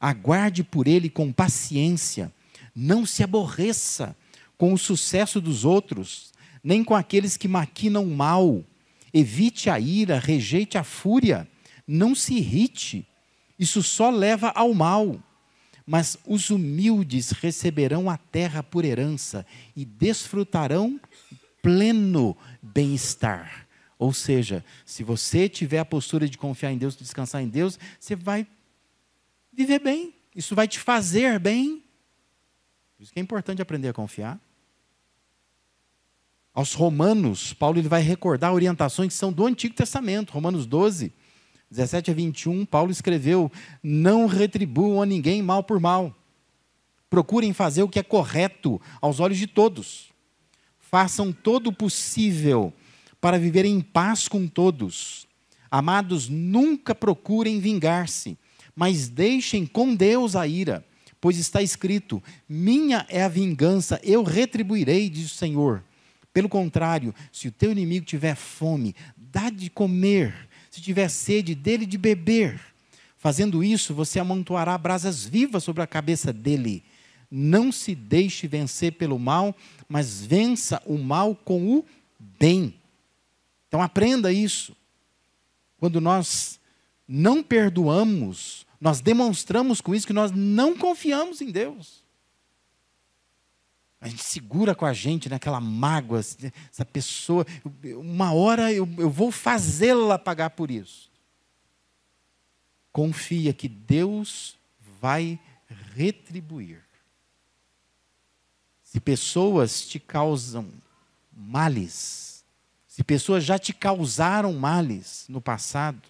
aguarde 0.00 0.62
por 0.62 0.86
Ele 0.86 1.10
com 1.10 1.32
paciência, 1.32 2.32
não 2.74 3.04
se 3.04 3.22
aborreça 3.22 4.16
com 4.56 4.72
o 4.72 4.78
sucesso 4.78 5.40
dos 5.40 5.64
outros, 5.64 6.32
nem 6.62 6.84
com 6.84 6.94
aqueles 6.94 7.36
que 7.36 7.48
maquinam 7.48 8.06
mal 8.06 8.64
Evite 9.14 9.70
a 9.70 9.78
ira, 9.78 10.18
rejeite 10.18 10.76
a 10.76 10.82
fúria, 10.82 11.48
não 11.86 12.16
se 12.16 12.34
irrite. 12.34 13.06
Isso 13.58 13.82
só 13.82 14.10
leva 14.10 14.48
ao 14.50 14.72
mal. 14.74 15.18
Mas 15.86 16.16
os 16.26 16.50
humildes 16.50 17.30
receberão 17.30 18.08
a 18.08 18.16
terra 18.16 18.62
por 18.62 18.84
herança 18.84 19.46
e 19.76 19.84
desfrutarão 19.84 20.98
pleno 21.62 22.36
bem-estar. 22.62 23.66
Ou 23.98 24.12
seja, 24.12 24.64
se 24.84 25.04
você 25.04 25.48
tiver 25.48 25.78
a 25.78 25.84
postura 25.84 26.28
de 26.28 26.38
confiar 26.38 26.72
em 26.72 26.78
Deus, 26.78 26.94
de 26.94 27.02
descansar 27.02 27.42
em 27.42 27.48
Deus, 27.48 27.78
você 28.00 28.16
vai 28.16 28.46
viver 29.52 29.78
bem. 29.78 30.14
Isso 30.34 30.54
vai 30.54 30.66
te 30.66 30.78
fazer 30.78 31.38
bem. 31.38 31.82
Por 32.96 33.02
isso 33.02 33.12
que 33.12 33.20
é 33.20 33.22
importante 33.22 33.60
aprender 33.60 33.88
a 33.88 33.92
confiar 33.92 34.40
aos 36.54 36.72
Romanos, 36.72 37.52
Paulo 37.52 37.78
ele 37.80 37.88
vai 37.88 38.00
recordar 38.00 38.54
orientações 38.54 39.08
que 39.08 39.18
são 39.18 39.32
do 39.32 39.44
Antigo 39.44 39.74
Testamento, 39.74 40.30
Romanos 40.30 40.66
12, 40.66 41.12
17 41.70 42.10
a 42.10 42.14
21, 42.14 42.64
Paulo 42.64 42.90
escreveu: 42.90 43.50
Não 43.82 44.26
retribuam 44.26 45.02
a 45.02 45.06
ninguém 45.06 45.42
mal 45.42 45.62
por 45.62 45.80
mal. 45.80 46.14
Procurem 47.10 47.52
fazer 47.52 47.82
o 47.82 47.88
que 47.88 47.98
é 47.98 48.02
correto 48.02 48.80
aos 49.00 49.20
olhos 49.20 49.38
de 49.38 49.46
todos. 49.46 50.12
Façam 50.78 51.32
todo 51.32 51.68
o 51.68 51.72
possível 51.72 52.72
para 53.20 53.38
viver 53.38 53.64
em 53.64 53.80
paz 53.80 54.28
com 54.28 54.46
todos. 54.46 55.26
Amados, 55.70 56.28
nunca 56.28 56.94
procurem 56.94 57.58
vingar-se, 57.58 58.38
mas 58.76 59.08
deixem 59.08 59.66
com 59.66 59.94
Deus 59.94 60.36
a 60.36 60.46
ira, 60.46 60.84
pois 61.20 61.38
está 61.38 61.62
escrito: 61.62 62.22
Minha 62.48 63.06
é 63.08 63.22
a 63.22 63.28
vingança, 63.28 64.00
eu 64.04 64.22
retribuirei, 64.22 65.08
diz 65.08 65.32
o 65.32 65.34
Senhor. 65.34 65.82
Pelo 66.32 66.48
contrário, 66.48 67.14
se 67.32 67.48
o 67.48 67.52
teu 67.52 67.72
inimigo 67.72 68.04
tiver 68.04 68.34
fome, 68.34 68.94
dá 69.16 69.50
de 69.50 69.70
comer. 69.70 70.48
Se 70.74 70.80
tiver 70.80 71.08
sede, 71.08 71.54
dele 71.54 71.86
de 71.86 71.96
beber. 71.96 72.60
Fazendo 73.16 73.62
isso, 73.62 73.94
você 73.94 74.18
amontoará 74.18 74.76
brasas 74.76 75.24
vivas 75.24 75.62
sobre 75.62 75.84
a 75.84 75.86
cabeça 75.86 76.32
dele. 76.32 76.82
Não 77.30 77.70
se 77.70 77.94
deixe 77.94 78.48
vencer 78.48 78.94
pelo 78.94 79.16
mal, 79.16 79.54
mas 79.88 80.26
vença 80.26 80.82
o 80.84 80.98
mal 80.98 81.36
com 81.36 81.76
o 81.76 81.84
bem. 82.18 82.74
Então 83.68 83.80
aprenda 83.80 84.32
isso. 84.32 84.76
Quando 85.78 86.00
nós 86.00 86.58
não 87.06 87.40
perdoamos, 87.40 88.66
nós 88.80 89.00
demonstramos 89.00 89.80
com 89.80 89.94
isso 89.94 90.08
que 90.08 90.12
nós 90.12 90.32
não 90.32 90.76
confiamos 90.76 91.40
em 91.40 91.52
Deus. 91.52 92.03
A 94.04 94.08
gente 94.08 94.22
segura 94.22 94.74
com 94.74 94.84
a 94.84 94.92
gente 94.92 95.30
naquela 95.30 95.58
mágoa, 95.58 96.18
essa 96.18 96.84
pessoa, 96.84 97.46
uma 97.96 98.34
hora 98.34 98.70
eu, 98.70 98.86
eu 98.98 99.08
vou 99.08 99.32
fazê-la 99.32 100.18
pagar 100.18 100.50
por 100.50 100.70
isso. 100.70 101.10
Confia 102.92 103.54
que 103.54 103.66
Deus 103.66 104.58
vai 105.00 105.40
retribuir. 105.94 106.82
Se 108.82 109.00
pessoas 109.00 109.86
te 109.86 109.98
causam 109.98 110.70
males, 111.32 112.44
se 112.86 113.02
pessoas 113.02 113.42
já 113.42 113.58
te 113.58 113.72
causaram 113.72 114.52
males 114.52 115.24
no 115.30 115.40
passado, 115.40 116.02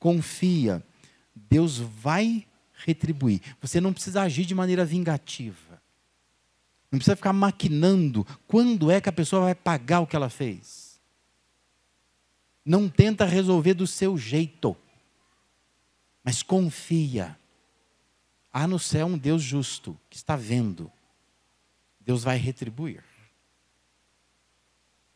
confia, 0.00 0.84
Deus 1.32 1.78
vai 1.78 2.44
retribuir. 2.84 3.40
Você 3.62 3.80
não 3.80 3.92
precisa 3.92 4.22
agir 4.22 4.44
de 4.44 4.56
maneira 4.56 4.84
vingativa. 4.84 5.65
Não 6.96 6.98
precisa 6.98 7.16
ficar 7.16 7.34
maquinando 7.34 8.26
quando 8.46 8.90
é 8.90 9.02
que 9.02 9.08
a 9.10 9.12
pessoa 9.12 9.42
vai 9.42 9.54
pagar 9.54 10.00
o 10.00 10.06
que 10.06 10.16
ela 10.16 10.30
fez. 10.30 10.98
Não 12.64 12.88
tenta 12.88 13.26
resolver 13.26 13.74
do 13.74 13.86
seu 13.86 14.16
jeito, 14.16 14.74
mas 16.24 16.42
confia. 16.42 17.38
Há 18.50 18.66
no 18.66 18.78
céu 18.78 19.08
um 19.08 19.18
Deus 19.18 19.42
justo 19.42 19.94
que 20.08 20.16
está 20.16 20.36
vendo. 20.36 20.90
Deus 22.00 22.24
vai 22.24 22.38
retribuir. 22.38 23.04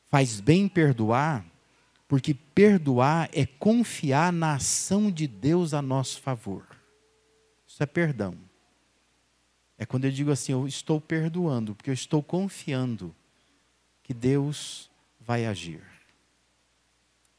Faz 0.06 0.38
bem 0.38 0.68
perdoar, 0.68 1.46
porque 2.06 2.34
perdoar 2.34 3.30
é 3.32 3.46
confiar 3.46 4.30
na 4.34 4.56
ação 4.56 5.10
de 5.10 5.26
Deus 5.26 5.72
a 5.72 5.80
nosso 5.80 6.20
favor. 6.20 6.66
Isso 7.66 7.82
é 7.82 7.86
perdão. 7.86 8.49
É 9.80 9.86
quando 9.86 10.04
eu 10.04 10.10
digo 10.10 10.30
assim, 10.30 10.52
eu 10.52 10.68
estou 10.68 11.00
perdoando, 11.00 11.74
porque 11.74 11.88
eu 11.88 11.94
estou 11.94 12.22
confiando 12.22 13.16
que 14.02 14.12
Deus 14.12 14.90
vai 15.18 15.46
agir. 15.46 15.82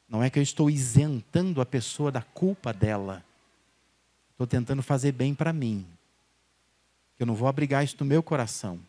Não 0.10 0.24
é 0.24 0.30
que 0.32 0.40
eu 0.40 0.44
estou 0.44 0.68
isentando 0.68 1.62
a 1.62 1.66
pessoa 1.68 2.12
da 2.12 2.24
culpa 2.24 2.74
dela. 2.74 3.24
Estou 4.32 4.48
tentando 4.48 4.82
fazer 4.82 5.12
bem 5.12 5.36
para 5.36 5.54
mim. 5.54 5.86
Eu 7.20 7.28
não 7.28 7.36
vou 7.36 7.48
abrigar 7.48 7.84
isso 7.84 7.98
no 8.00 8.08
meu 8.08 8.24
coração. 8.24 8.80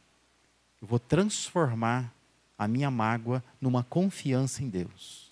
Eu 0.80 0.88
vou 0.88 0.98
transformar 0.98 2.10
a 2.56 2.66
minha 2.66 2.90
mágoa 2.90 3.44
numa 3.60 3.84
confiança 3.84 4.62
em 4.62 4.70
Deus. 4.70 5.30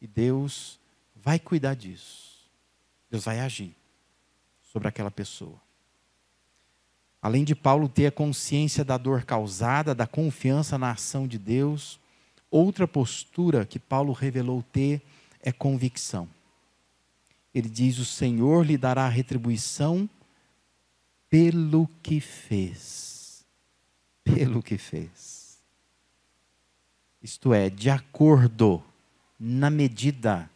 E 0.00 0.06
Deus 0.06 0.78
vai 1.16 1.40
cuidar 1.40 1.74
disso. 1.74 2.48
Deus 3.10 3.24
vai 3.24 3.40
agir 3.40 3.74
sobre 4.62 4.86
aquela 4.86 5.10
pessoa. 5.10 5.65
Além 7.26 7.42
de 7.42 7.56
Paulo 7.56 7.88
ter 7.88 8.06
a 8.06 8.12
consciência 8.12 8.84
da 8.84 8.96
dor 8.96 9.24
causada, 9.24 9.92
da 9.92 10.06
confiança 10.06 10.78
na 10.78 10.92
ação 10.92 11.26
de 11.26 11.40
Deus, 11.40 11.98
outra 12.48 12.86
postura 12.86 13.66
que 13.66 13.80
Paulo 13.80 14.12
revelou 14.12 14.62
ter 14.62 15.02
é 15.40 15.50
convicção. 15.50 16.28
Ele 17.52 17.68
diz: 17.68 17.98
O 17.98 18.04
Senhor 18.04 18.64
lhe 18.64 18.78
dará 18.78 19.08
retribuição 19.08 20.08
pelo 21.28 21.88
que 22.00 22.20
fez. 22.20 23.44
Pelo 24.22 24.62
que 24.62 24.78
fez. 24.78 25.58
Isto 27.20 27.52
é, 27.52 27.68
de 27.68 27.90
acordo, 27.90 28.80
na 29.36 29.68
medida, 29.68 30.48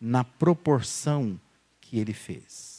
na 0.00 0.22
proporção 0.22 1.40
que 1.80 1.98
ele 1.98 2.12
fez. 2.12 2.73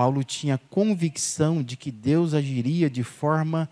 Paulo 0.00 0.24
tinha 0.24 0.56
convicção 0.56 1.62
de 1.62 1.76
que 1.76 1.92
Deus 1.92 2.32
agiria 2.32 2.88
de 2.88 3.04
forma 3.04 3.68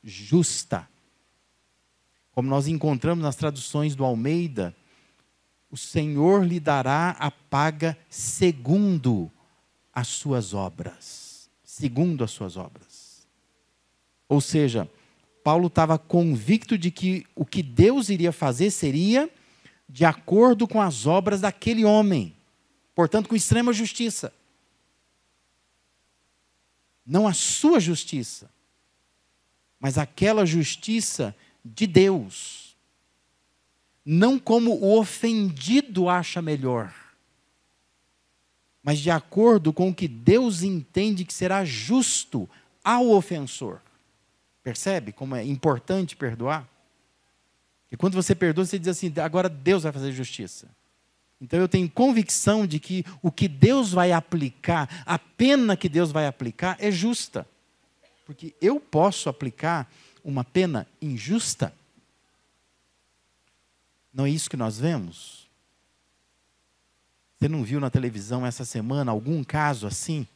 justa. 0.00 0.88
Como 2.30 2.48
nós 2.48 2.68
encontramos 2.68 3.24
nas 3.24 3.34
traduções 3.34 3.96
do 3.96 4.04
Almeida, 4.04 4.72
o 5.68 5.76
Senhor 5.76 6.46
lhe 6.46 6.60
dará 6.60 7.16
a 7.18 7.32
paga 7.32 7.98
segundo 8.08 9.28
as 9.92 10.06
suas 10.06 10.54
obras. 10.54 11.50
Segundo 11.64 12.22
as 12.22 12.30
suas 12.30 12.56
obras. 12.56 13.26
Ou 14.28 14.40
seja, 14.40 14.88
Paulo 15.42 15.66
estava 15.66 15.98
convicto 15.98 16.78
de 16.78 16.92
que 16.92 17.26
o 17.34 17.44
que 17.44 17.60
Deus 17.60 18.08
iria 18.08 18.30
fazer 18.30 18.70
seria 18.70 19.28
de 19.88 20.04
acordo 20.04 20.68
com 20.68 20.80
as 20.80 21.06
obras 21.06 21.40
daquele 21.40 21.84
homem, 21.84 22.36
portanto, 22.94 23.28
com 23.28 23.34
extrema 23.34 23.72
justiça 23.72 24.32
não 27.06 27.28
a 27.28 27.32
sua 27.32 27.78
justiça, 27.78 28.50
mas 29.78 29.96
aquela 29.96 30.44
justiça 30.44 31.34
de 31.64 31.86
Deus. 31.86 32.66
não 34.08 34.38
como 34.38 34.72
o 34.72 34.96
ofendido 34.96 36.08
acha 36.08 36.40
melhor, 36.40 36.94
mas 38.80 39.00
de 39.00 39.10
acordo 39.10 39.72
com 39.72 39.88
o 39.88 39.94
que 39.94 40.06
Deus 40.06 40.62
entende 40.62 41.24
que 41.24 41.34
será 41.34 41.64
justo 41.64 42.48
ao 42.84 43.10
ofensor. 43.10 43.80
Percebe 44.62 45.10
como 45.10 45.34
é 45.34 45.44
importante 45.44 46.14
perdoar? 46.14 46.68
E 47.90 47.96
quando 47.96 48.14
você 48.14 48.32
perdoa, 48.32 48.64
você 48.64 48.78
diz 48.78 48.88
assim: 48.88 49.12
agora 49.20 49.48
Deus 49.48 49.82
vai 49.82 49.90
fazer 49.90 50.12
justiça. 50.12 50.68
Então 51.40 51.60
eu 51.60 51.68
tenho 51.68 51.90
convicção 51.90 52.66
de 52.66 52.80
que 52.80 53.04
o 53.22 53.30
que 53.30 53.46
Deus 53.46 53.92
vai 53.92 54.12
aplicar, 54.12 55.02
a 55.04 55.18
pena 55.18 55.76
que 55.76 55.88
Deus 55.88 56.10
vai 56.10 56.26
aplicar 56.26 56.76
é 56.80 56.90
justa. 56.90 57.46
Porque 58.24 58.54
eu 58.60 58.80
posso 58.80 59.28
aplicar 59.28 59.90
uma 60.24 60.42
pena 60.42 60.86
injusta. 61.00 61.72
Não 64.12 64.26
é 64.26 64.30
isso 64.30 64.48
que 64.48 64.56
nós 64.56 64.78
vemos? 64.78 65.46
Você 67.36 67.48
não 67.48 67.62
viu 67.62 67.78
na 67.78 67.90
televisão 67.90 68.46
essa 68.46 68.64
semana 68.64 69.12
algum 69.12 69.44
caso 69.44 69.86
assim? 69.86 70.26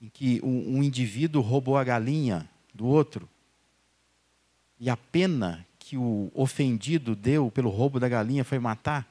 Em 0.00 0.08
que 0.08 0.38
um, 0.44 0.82
indivíduo 0.82 1.42
roubou 1.42 1.76
a 1.76 1.82
galinha 1.82 2.48
do 2.72 2.86
outro 2.86 3.28
e 4.78 4.88
a 4.88 4.96
pena 4.96 5.66
que 5.88 5.96
o 5.96 6.30
ofendido 6.34 7.16
deu 7.16 7.50
pelo 7.50 7.70
roubo 7.70 7.98
da 7.98 8.10
galinha 8.10 8.44
foi 8.44 8.58
matar 8.58 9.08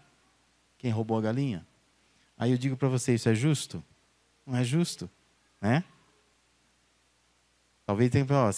quem 0.78 0.92
roubou 0.92 1.18
a 1.18 1.22
galinha? 1.22 1.66
Aí 2.38 2.52
eu 2.52 2.58
digo 2.58 2.78
para 2.78 2.88
você, 2.88 3.16
isso 3.16 3.28
é 3.28 3.34
justo? 3.34 3.84
Não 4.46 4.56
é 4.56 4.64
justo, 4.64 5.10
né? 5.60 5.84
Talvez 7.84 8.12
tenha, 8.12 8.28
ó, 8.30 8.52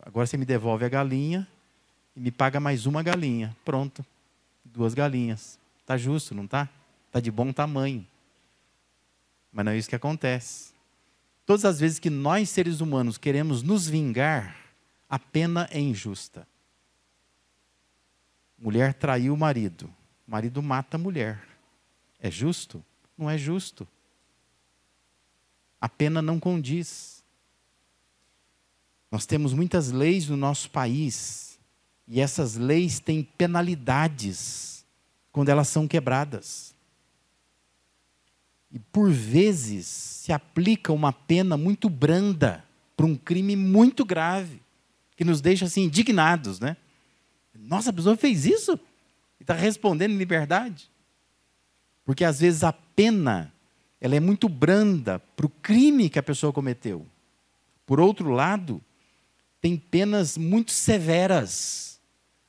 agora 0.00 0.26
você 0.26 0.38
me 0.38 0.46
devolve 0.46 0.86
a 0.86 0.88
galinha 0.88 1.46
e 2.16 2.20
me 2.20 2.30
paga 2.30 2.58
mais 2.58 2.86
uma 2.86 3.02
galinha. 3.02 3.54
Pronto, 3.66 4.02
duas 4.64 4.94
galinhas. 4.94 5.58
Tá 5.84 5.98
justo, 5.98 6.34
não 6.34 6.46
tá? 6.46 6.70
Tá 7.12 7.20
de 7.20 7.30
bom 7.30 7.52
tamanho. 7.52 8.06
Mas 9.52 9.66
não 9.66 9.72
é 9.72 9.76
isso 9.76 9.90
que 9.90 9.96
acontece. 9.96 10.72
Todas 11.44 11.66
as 11.66 11.78
vezes 11.78 11.98
que 11.98 12.08
nós 12.08 12.48
seres 12.48 12.80
humanos 12.80 13.18
queremos 13.18 13.62
nos 13.62 13.86
vingar, 13.86 14.56
a 15.06 15.18
pena 15.18 15.68
é 15.70 15.78
injusta. 15.78 16.48
Mulher 18.58 18.94
traiu 18.94 19.34
o 19.34 19.36
marido. 19.36 19.84
O 20.26 20.30
marido 20.30 20.62
mata 20.62 20.96
a 20.96 21.00
mulher. 21.00 21.40
É 22.20 22.30
justo? 22.30 22.84
Não 23.16 23.30
é 23.30 23.38
justo. 23.38 23.86
A 25.80 25.88
pena 25.88 26.20
não 26.20 26.40
condiz. 26.40 27.22
Nós 29.10 29.24
temos 29.24 29.54
muitas 29.54 29.90
leis 29.90 30.28
no 30.28 30.36
nosso 30.36 30.70
país 30.70 31.58
e 32.06 32.20
essas 32.20 32.56
leis 32.56 32.98
têm 32.98 33.22
penalidades 33.22 34.84
quando 35.30 35.50
elas 35.50 35.68
são 35.68 35.86
quebradas. 35.86 36.74
E 38.70 38.78
por 38.78 39.10
vezes 39.10 39.86
se 39.86 40.32
aplica 40.32 40.92
uma 40.92 41.12
pena 41.12 41.56
muito 41.56 41.88
branda 41.88 42.64
para 42.96 43.06
um 43.06 43.16
crime 43.16 43.54
muito 43.54 44.04
grave, 44.04 44.60
que 45.16 45.24
nos 45.24 45.40
deixa 45.40 45.64
assim 45.64 45.84
indignados, 45.84 46.60
né? 46.60 46.76
Nossa, 47.58 47.90
a 47.90 47.92
pessoa 47.92 48.16
fez 48.16 48.46
isso? 48.46 48.78
E 49.38 49.42
está 49.42 49.54
respondendo 49.54 50.12
em 50.12 50.16
liberdade? 50.18 50.90
Porque 52.04 52.24
às 52.24 52.40
vezes 52.40 52.64
a 52.64 52.72
pena 52.72 53.52
ela 54.00 54.14
é 54.14 54.20
muito 54.20 54.48
branda 54.48 55.18
para 55.18 55.46
o 55.46 55.50
crime 55.50 56.08
que 56.08 56.18
a 56.18 56.22
pessoa 56.22 56.52
cometeu. 56.52 57.06
Por 57.84 58.00
outro 58.00 58.30
lado, 58.30 58.80
tem 59.60 59.76
penas 59.76 60.38
muito 60.38 60.70
severas 60.70 62.00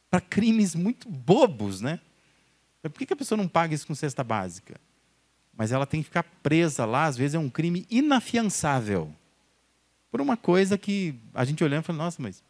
para 0.10 0.22
crimes 0.22 0.76
muito 0.76 1.10
bobos, 1.10 1.82
né? 1.82 2.00
Por 2.84 2.92
que 2.92 3.14
a 3.14 3.16
pessoa 3.16 3.38
não 3.38 3.48
paga 3.48 3.74
isso 3.74 3.88
com 3.88 3.96
cesta 3.96 4.24
básica? 4.24 4.80
Mas 5.54 5.72
ela 5.72 5.86
tem 5.86 6.02
que 6.02 6.06
ficar 6.06 6.24
presa 6.24 6.86
lá, 6.86 7.06
às 7.06 7.18
vezes 7.18 7.36
é 7.36 7.40
um 7.40 7.50
crime 7.50 7.86
inafiançável. 7.90 9.14
Por 10.10 10.22
uma 10.22 10.38
coisa 10.38 10.78
que 10.78 11.16
a 11.34 11.44
gente 11.44 11.64
olhando 11.64 11.84
e 11.84 11.86
fala, 11.86 12.06
nossa, 12.06 12.22
mas 12.22 12.42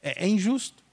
é, 0.00 0.24
é 0.24 0.28
injusto. 0.28 0.83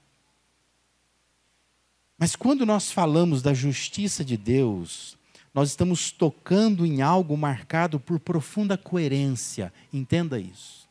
Mas 2.22 2.36
quando 2.36 2.64
nós 2.64 2.92
falamos 2.92 3.42
da 3.42 3.52
justiça 3.52 4.24
de 4.24 4.36
Deus, 4.36 5.18
nós 5.52 5.70
estamos 5.70 6.12
tocando 6.12 6.86
em 6.86 7.02
algo 7.02 7.36
marcado 7.36 7.98
por 7.98 8.20
profunda 8.20 8.78
coerência. 8.78 9.72
Entenda 9.92 10.38
isso. 10.38 10.88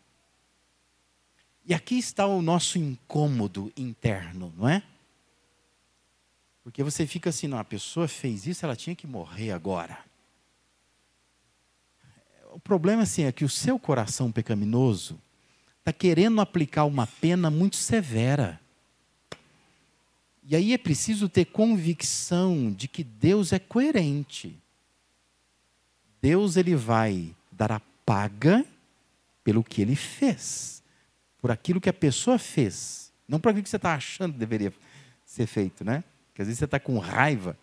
E 1.65 1.73
aqui 1.73 1.97
está 1.97 2.25
o 2.25 2.41
nosso 2.41 2.77
incômodo 2.77 3.71
interno, 3.77 4.51
não 4.57 4.67
é? 4.67 4.83
Porque 6.65 6.83
você 6.83 7.07
fica 7.07 7.29
assim, 7.29 7.47
não, 7.47 7.59
a 7.59 7.63
pessoa 7.63 8.09
fez 8.09 8.45
isso, 8.45 8.65
ela 8.65 8.75
tinha 8.75 8.93
que 8.93 9.07
morrer 9.07 9.51
agora. 9.51 9.99
O 12.51 12.59
problema 12.59 13.03
assim 13.03 13.23
é 13.23 13.31
que 13.31 13.45
o 13.45 13.49
seu 13.49 13.79
coração 13.79 14.33
pecaminoso 14.33 15.17
está 15.79 15.93
querendo 15.93 16.41
aplicar 16.41 16.83
uma 16.83 17.07
pena 17.07 17.49
muito 17.49 17.77
severa. 17.77 18.60
E 20.43 20.55
aí 20.55 20.73
é 20.73 20.77
preciso 20.77 21.29
ter 21.29 21.45
convicção 21.45 22.71
de 22.71 22.87
que 22.87 23.03
Deus 23.03 23.53
é 23.53 23.59
coerente. 23.59 24.57
Deus 26.21 26.55
ele 26.55 26.75
vai 26.75 27.35
dar 27.51 27.71
a 27.71 27.81
paga 28.05 28.65
pelo 29.43 29.63
que 29.63 29.81
ele 29.81 29.95
fez, 29.95 30.83
por 31.39 31.51
aquilo 31.51 31.81
que 31.81 31.89
a 31.89 31.93
pessoa 31.93 32.37
fez, 32.37 33.11
não 33.27 33.39
por 33.39 33.49
aquilo 33.49 33.63
que 33.63 33.69
você 33.69 33.75
está 33.75 33.95
achando 33.95 34.33
que 34.33 34.39
deveria 34.39 34.73
ser 35.25 35.47
feito, 35.47 35.83
né? 35.83 36.03
Porque 36.27 36.41
às 36.41 36.47
vezes 36.47 36.59
você 36.59 36.65
está 36.65 36.79
com 36.79 36.97
raiva, 36.99 37.57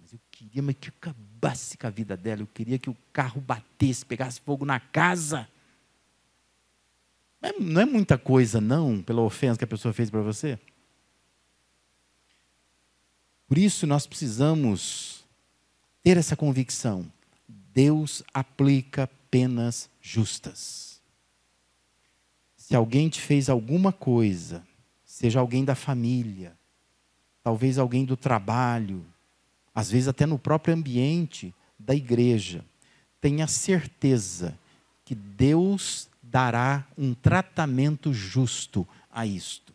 mas 0.00 0.12
eu 0.12 0.20
queria 0.30 0.62
mas 0.62 0.76
que 0.78 0.88
acabasse 0.88 1.78
com 1.78 1.86
a 1.86 1.90
vida 1.90 2.16
dela, 2.16 2.42
eu 2.42 2.46
queria 2.46 2.78
que 2.78 2.90
o 2.90 2.96
carro 3.12 3.40
batesse, 3.40 4.04
pegasse 4.04 4.40
fogo 4.40 4.64
na 4.64 4.78
casa. 4.78 5.48
Não 7.58 7.80
é 7.80 7.84
muita 7.84 8.18
coisa, 8.18 8.60
não, 8.60 9.02
pela 9.02 9.22
ofensa 9.22 9.58
que 9.58 9.64
a 9.64 9.68
pessoa 9.68 9.92
fez 9.92 10.10
para 10.10 10.20
você. 10.20 10.58
Por 13.52 13.58
isso 13.58 13.86
nós 13.86 14.06
precisamos 14.06 15.26
ter 16.02 16.16
essa 16.16 16.34
convicção. 16.34 17.04
Deus 17.74 18.22
aplica 18.32 19.10
penas 19.30 19.90
justas. 20.00 21.02
Se 22.56 22.74
alguém 22.74 23.10
te 23.10 23.20
fez 23.20 23.50
alguma 23.50 23.92
coisa, 23.92 24.66
seja 25.04 25.38
alguém 25.38 25.66
da 25.66 25.74
família, 25.74 26.56
talvez 27.42 27.76
alguém 27.76 28.06
do 28.06 28.16
trabalho, 28.16 29.04
às 29.74 29.90
vezes 29.90 30.08
até 30.08 30.24
no 30.24 30.38
próprio 30.38 30.72
ambiente 30.72 31.54
da 31.78 31.94
igreja, 31.94 32.64
tenha 33.20 33.46
certeza 33.46 34.58
que 35.04 35.14
Deus 35.14 36.08
dará 36.22 36.86
um 36.96 37.12
tratamento 37.12 38.14
justo 38.14 38.88
a 39.10 39.26
isto. 39.26 39.71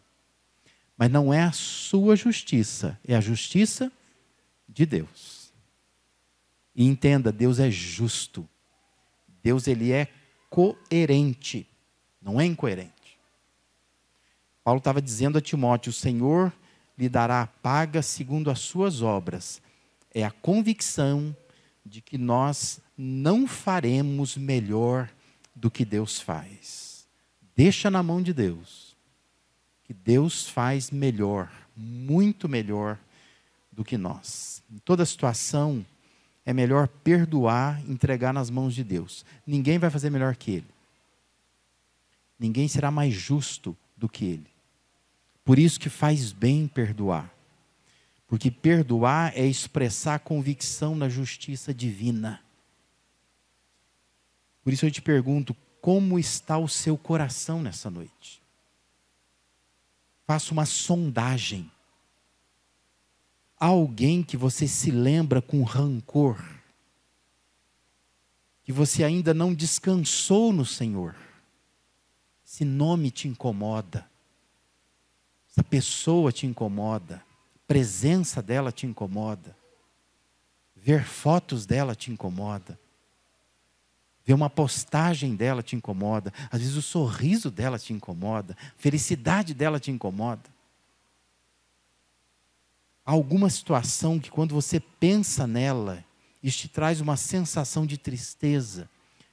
Mas 0.98 1.12
não 1.12 1.32
é 1.32 1.44
a 1.44 1.52
sua 1.52 2.16
justiça, 2.16 3.00
é 3.08 3.16
a 3.16 3.22
justiça 3.22 3.92
de 4.68 4.86
Deus. 4.86 5.54
E 6.76 6.86
entenda, 6.86 7.32
Deus 7.32 7.60
é 7.60 7.70
justo. 7.70 8.48
Deus 9.44 9.68
ele 9.68 9.92
é 9.92 10.08
coerente, 10.50 11.68
não 12.22 12.42
é 12.42 12.46
incoerente. 12.46 13.20
Paulo 14.64 14.80
estava 14.80 15.02
dizendo 15.02 15.38
a 15.38 15.42
Timóteo: 15.42 15.92
o 15.92 15.94
Senhor 15.94 16.52
lhe 16.98 17.08
dará 17.08 17.44
a 17.44 17.48
paga 17.48 18.02
segundo 18.02 18.50
as 18.50 18.60
suas 18.60 19.02
obras. 19.02 19.62
É 20.14 20.24
a 20.24 20.32
convicção 20.32 21.36
de 21.86 22.02
que 22.02 22.18
nós 22.18 22.80
não 22.98 23.48
faremos 23.48 24.36
melhor 24.36 25.10
do 25.56 25.70
que 25.70 25.86
Deus 25.86 26.20
faz. 26.20 27.08
Deixa 27.56 27.90
na 27.90 28.02
mão 28.02 28.22
de 28.22 28.34
Deus 28.34 28.87
que 29.88 29.94
Deus 29.94 30.50
faz 30.50 30.92
melhor, 30.92 31.50
muito 31.76 32.50
melhor 32.50 33.00
do 33.72 33.86
que 33.86 33.98
nós. 33.98 34.62
Em 34.70 34.78
toda 34.80 35.06
situação, 35.06 35.86
é 36.46 36.52
melhor 36.54 36.90
perdoar, 36.90 37.82
entregar 37.90 38.34
nas 38.34 38.50
mãos 38.50 38.76
de 38.76 38.84
Deus. 38.84 39.26
Ninguém 39.46 39.80
vai 39.80 39.90
fazer 39.90 40.10
melhor 40.10 40.36
que 40.36 40.52
Ele. 40.52 40.68
Ninguém 42.38 42.68
será 42.68 42.92
mais 42.92 43.14
justo 43.14 43.76
do 43.96 44.10
que 44.10 44.26
Ele. 44.26 44.48
Por 45.46 45.58
isso 45.58 45.80
que 45.80 45.90
faz 45.90 46.34
bem 46.34 46.68
perdoar. 46.68 47.34
Porque 48.28 48.52
perdoar 48.52 49.32
é 49.38 49.46
expressar 49.46 50.16
a 50.16 50.20
convicção 50.20 50.96
na 50.96 51.08
justiça 51.08 51.74
divina. 51.74 52.42
Por 54.62 54.74
isso 54.74 54.86
eu 54.86 54.92
te 54.92 55.02
pergunto: 55.02 55.56
como 55.80 56.20
está 56.20 56.58
o 56.58 56.68
seu 56.68 56.98
coração 56.98 57.62
nessa 57.62 57.90
noite? 57.90 58.42
Faça 60.28 60.52
uma 60.52 60.66
sondagem. 60.66 61.72
Há 63.58 63.68
alguém 63.68 64.22
que 64.22 64.36
você 64.36 64.68
se 64.68 64.92
lembra 64.92 65.42
com 65.42 65.64
rancor, 65.64 66.38
que 68.62 68.74
você 68.74 69.06
ainda 69.06 69.34
não 69.34 69.54
descansou 69.54 70.52
no 70.52 70.66
Senhor. 70.66 71.16
Esse 72.46 72.66
nome 72.66 73.10
te 73.10 73.30
incomoda. 73.30 74.06
essa 75.50 75.64
pessoa 75.64 76.32
te 76.32 76.46
incomoda, 76.46 77.24
a 77.56 77.60
presença 77.66 78.42
dela 78.42 78.72
te 78.72 78.86
incomoda, 78.86 79.56
ver 80.76 81.06
fotos 81.06 81.66
dela 81.66 81.96
te 81.96 82.12
incomoda, 82.12 82.78
ver 84.28 84.34
uma 84.34 84.50
postagem 84.50 85.38
dela 85.38 85.64
te 85.64 85.78
incomoda, 85.78 86.34
às 86.52 86.60
vezes 86.60 86.76
o 86.76 86.82
sorriso 86.82 87.50
dela 87.50 87.80
te 87.80 87.94
incomoda, 87.94 88.58
a 88.60 88.74
felicidade 88.78 89.54
dela 89.54 89.80
te 89.80 89.90
incomoda. 89.90 90.44
Alguma 93.06 93.50
situação 93.50 94.20
que 94.20 94.30
quando 94.30 94.54
você 94.54 94.82
pensa 94.82 95.48
nela, 95.48 96.04
isso 96.44 96.58
te 96.58 96.68
traz 96.68 97.00
uma 97.00 97.16
sensação 97.16 97.86
de 97.86 97.98
tristeza, 97.98 98.90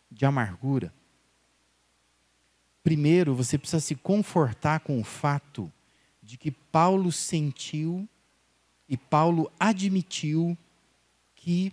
de 0.09 0.25
amargura. 0.25 0.95
Primeiro, 2.85 3.35
você 3.35 3.59
precisa 3.59 3.81
se 3.81 3.97
confortar 3.97 4.79
com 4.79 5.01
o 5.01 5.05
fato 5.05 5.73
de 6.23 6.39
que 6.39 6.53
Paulo 6.53 7.11
sentiu 7.11 8.09
e 8.89 8.97
Paulo 8.97 9.51
admitiu 9.59 10.57
que 11.35 11.73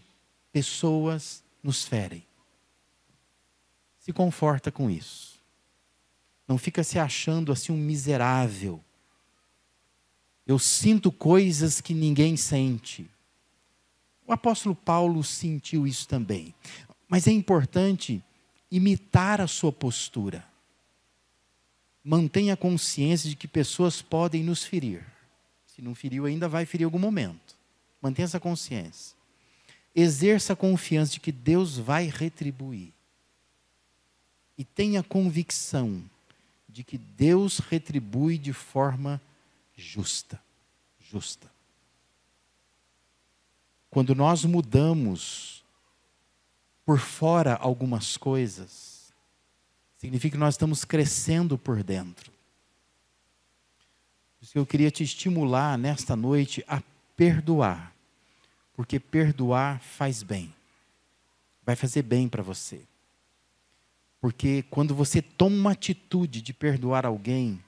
pessoas 0.51 1.43
nos 1.61 1.85
ferem. 1.85 2.30
Se 4.01 4.11
conforta 4.11 4.71
com 4.71 4.89
isso. 4.89 5.39
Não 6.47 6.57
fica 6.57 6.83
se 6.83 6.99
achando 6.99 7.51
assim 7.51 7.71
um 7.71 7.77
miserável. 7.77 8.83
Eu 10.45 10.57
sinto 10.57 11.11
coisas 11.11 11.79
que 11.79 11.93
ninguém 11.93 12.35
sente. 12.35 13.09
O 14.27 14.33
apóstolo 14.33 14.75
Paulo 14.75 15.23
sentiu 15.23 15.85
isso 15.85 16.07
também. 16.07 16.53
Mas 17.07 17.27
é 17.27 17.31
importante 17.31 18.23
imitar 18.71 19.39
a 19.39 19.47
sua 19.47 19.71
postura. 19.71 20.43
Mantenha 22.03 22.57
consciência 22.57 23.29
de 23.29 23.35
que 23.35 23.47
pessoas 23.47 24.01
podem 24.01 24.43
nos 24.43 24.63
ferir. 24.63 25.05
Se 25.67 25.79
não 25.79 25.93
feriu 25.93 26.25
ainda, 26.25 26.49
vai 26.49 26.65
ferir 26.65 26.83
em 26.83 26.85
algum 26.85 26.97
momento. 26.97 27.55
Mantenha 28.01 28.25
essa 28.25 28.39
consciência. 28.39 29.15
Exerça 29.93 30.53
a 30.53 30.55
confiança 30.55 31.13
de 31.13 31.19
que 31.19 31.31
Deus 31.31 31.77
vai 31.77 32.07
retribuir. 32.07 32.91
E 34.61 34.63
tenha 34.63 35.01
convicção 35.01 36.03
de 36.69 36.83
que 36.83 36.97
Deus 36.97 37.57
retribui 37.57 38.37
de 38.37 38.53
forma 38.53 39.19
justa. 39.75 40.39
Justa. 40.99 41.49
Quando 43.89 44.13
nós 44.13 44.45
mudamos 44.45 45.63
por 46.85 46.99
fora 46.99 47.55
algumas 47.55 48.15
coisas, 48.15 48.91
Significa 50.01 50.31
que 50.31 50.39
nós 50.39 50.55
estamos 50.55 50.83
crescendo 50.83 51.59
por 51.59 51.83
dentro. 51.83 52.31
Por 54.39 54.43
isso 54.43 54.53
que 54.53 54.57
eu 54.57 54.65
queria 54.65 54.89
te 54.89 55.03
estimular 55.03 55.77
nesta 55.77 56.15
noite 56.15 56.65
a 56.67 56.81
perdoar. 57.15 57.93
Porque 58.73 58.99
perdoar 58.99 59.79
faz 59.79 60.23
bem. 60.23 60.51
Vai 61.63 61.75
fazer 61.75 62.01
bem 62.01 62.27
para 62.27 62.41
você. 62.41 62.81
Porque 64.21 64.63
quando 64.69 64.93
você 64.93 65.19
toma 65.19 65.55
uma 65.55 65.71
atitude 65.71 66.43
de 66.43 66.53
perdoar 66.53 67.07
alguém, 67.07 67.59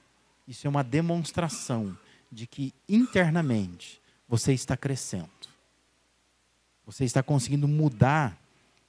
isso 0.46 0.66
é 0.68 0.70
uma 0.70 0.84
demonstração 0.84 1.98
de 2.30 2.46
que 2.46 2.72
internamente 2.88 4.00
você 4.28 4.52
está 4.52 4.76
crescendo. 4.76 5.28
Você 6.86 7.04
está 7.04 7.22
conseguindo 7.24 7.66
mudar, 7.66 8.38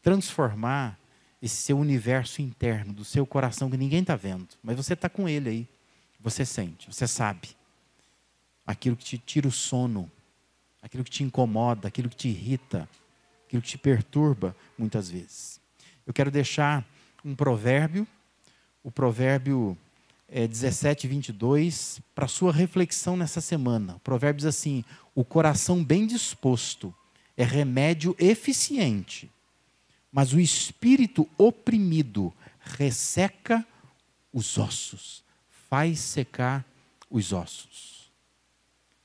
transformar 0.01 0.99
esse 1.41 1.55
seu 1.55 1.79
universo 1.79 2.41
interno, 2.41 2.93
do 2.93 3.03
seu 3.03 3.25
coração 3.25 3.69
que 3.69 3.77
ninguém 3.77 4.01
está 4.01 4.15
vendo, 4.15 4.49
mas 4.61 4.77
você 4.77 4.93
está 4.93 5.09
com 5.09 5.27
ele 5.27 5.49
aí. 5.49 5.67
Você 6.19 6.45
sente, 6.45 6.91
você 6.91 7.07
sabe. 7.07 7.49
Aquilo 8.65 8.95
que 8.95 9.03
te 9.03 9.17
tira 9.17 9.47
o 9.47 9.51
sono, 9.51 10.11
aquilo 10.81 11.03
que 11.03 11.09
te 11.09 11.23
incomoda, 11.23 11.87
aquilo 11.87 12.09
que 12.09 12.15
te 12.15 12.27
irrita, 12.29 12.87
aquilo 13.45 13.61
que 13.61 13.69
te 13.69 13.77
perturba 13.77 14.55
muitas 14.77 15.09
vezes. 15.09 15.59
Eu 16.05 16.13
quero 16.13 16.29
deixar 16.29 16.85
um 17.25 17.35
provérbio, 17.35 18.07
o 18.81 18.89
provérbio 18.89 19.77
é, 20.29 20.47
17, 20.47 21.07
22, 21.07 21.99
para 22.13 22.27
sua 22.27 22.53
reflexão 22.53 23.17
nessa 23.17 23.41
semana. 23.41 23.95
O 23.95 23.99
provérbio 23.99 24.37
diz 24.37 24.45
assim: 24.45 24.85
O 25.13 25.25
coração 25.25 25.83
bem 25.83 26.07
disposto 26.07 26.93
é 27.35 27.43
remédio 27.43 28.15
eficiente 28.17 29.29
mas 30.15 30.31
o 30.31 30.39
espírito 30.39 31.27
oprimido 31.37 32.33
resseca 32.61 33.67
os 34.31 34.57
ossos, 34.57 35.21
faz 35.69 35.99
secar 35.99 36.63
os 37.09 37.33
ossos. 37.33 38.09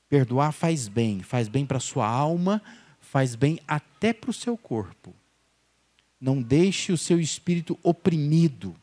Perdoar 0.07 0.53
faz 0.53 0.87
bem, 0.87 1.21
faz 1.21 1.49
bem 1.49 1.65
para 1.65 1.75
a 1.75 1.81
sua 1.81 2.07
alma, 2.07 2.61
faz 3.01 3.35
bem 3.35 3.59
até 3.67 4.13
para 4.13 4.29
o 4.29 4.33
seu 4.33 4.57
corpo. 4.57 5.13
Não 6.21 6.41
deixe 6.41 6.93
o 6.93 6.97
seu 6.97 7.19
espírito 7.19 7.77
oprimido. 7.81 8.75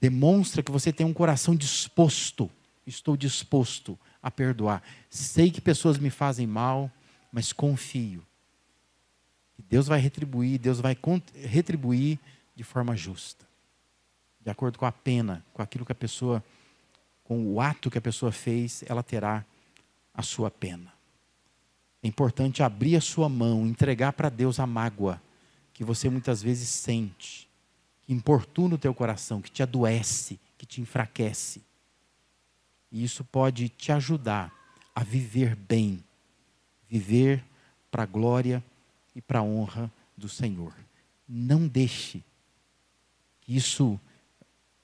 Demonstra 0.00 0.62
que 0.62 0.70
você 0.70 0.92
tem 0.92 1.04
um 1.04 1.12
coração 1.12 1.54
disposto. 1.54 2.48
Estou 2.86 3.16
disposto 3.16 3.98
a 4.22 4.30
perdoar. 4.30 4.82
Sei 5.10 5.50
que 5.50 5.60
pessoas 5.60 5.98
me 5.98 6.08
fazem 6.08 6.46
mal, 6.46 6.90
mas 7.32 7.52
confio 7.52 8.24
que 9.54 9.62
Deus 9.62 9.86
vai 9.86 10.00
retribuir, 10.00 10.58
Deus 10.58 10.80
vai 10.80 10.96
retribuir 11.34 12.18
de 12.54 12.64
forma 12.64 12.96
justa. 12.96 13.46
De 14.40 14.50
acordo 14.50 14.78
com 14.78 14.84
a 14.84 14.92
pena, 14.92 15.44
com 15.52 15.62
aquilo 15.62 15.86
que 15.86 15.92
a 15.92 15.96
pessoa, 15.96 16.44
com 17.22 17.46
o 17.52 17.60
ato 17.60 17.90
que 17.90 17.98
a 17.98 18.02
pessoa 18.02 18.32
fez, 18.32 18.84
ela 18.86 19.02
terá 19.02 19.44
a 20.12 20.22
sua 20.22 20.50
pena. 20.50 20.92
É 22.04 22.06
importante 22.06 22.62
abrir 22.62 22.96
a 22.96 23.00
sua 23.00 23.30
mão, 23.30 23.66
entregar 23.66 24.12
para 24.12 24.28
Deus 24.28 24.60
a 24.60 24.66
mágoa 24.66 25.22
que 25.72 25.82
você 25.82 26.10
muitas 26.10 26.42
vezes 26.42 26.68
sente, 26.68 27.48
que 28.02 28.12
importuna 28.12 28.74
o 28.74 28.78
teu 28.78 28.92
coração, 28.92 29.40
que 29.40 29.50
te 29.50 29.62
adoece, 29.62 30.38
que 30.58 30.66
te 30.66 30.82
enfraquece. 30.82 31.62
E 32.92 33.02
isso 33.02 33.24
pode 33.24 33.70
te 33.70 33.90
ajudar 33.90 34.52
a 34.94 35.02
viver 35.02 35.56
bem, 35.56 36.04
viver 36.86 37.42
para 37.90 38.02
a 38.02 38.06
glória 38.06 38.62
e 39.16 39.22
para 39.22 39.38
a 39.38 39.42
honra 39.42 39.90
do 40.14 40.28
Senhor. 40.28 40.74
Não 41.26 41.66
deixe 41.66 42.22
que 43.40 43.56
isso 43.56 43.98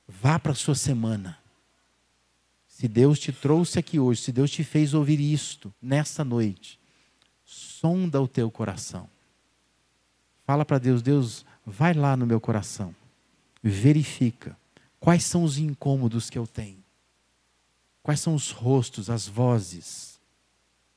vá 0.09 0.39
para 0.39 0.53
a 0.53 0.55
sua 0.57 0.75
semana. 0.75 1.39
Se 2.67 2.89
Deus 2.89 3.19
te 3.19 3.31
trouxe 3.31 3.79
aqui 3.79 4.01
hoje, 4.01 4.23
se 4.23 4.33
Deus 4.33 4.51
te 4.51 4.65
fez 4.65 4.95
ouvir 4.95 5.21
isto 5.21 5.71
nesta 5.83 6.25
noite, 6.25 6.80
sonda 7.53 8.21
o 8.21 8.29
teu 8.29 8.51
coração. 8.51 9.09
Fala 10.45 10.65
para 10.65 10.79
Deus, 10.79 11.03
Deus, 11.03 11.45
vai 11.65 11.95
lá 11.95 12.17
no 12.17 12.27
meu 12.27 12.41
coração. 12.41 12.95
Verifica 13.63 14.57
quais 14.99 15.25
são 15.25 15.45
os 15.45 15.59
incômodos 15.59 16.29
que 16.29 16.39
eu 16.39 16.47
tenho. 16.47 16.83
Quais 18.03 18.21
são 18.21 18.35
os 18.35 18.51
rostos, 18.51 19.11
as 19.11 19.27
vozes, 19.27 20.19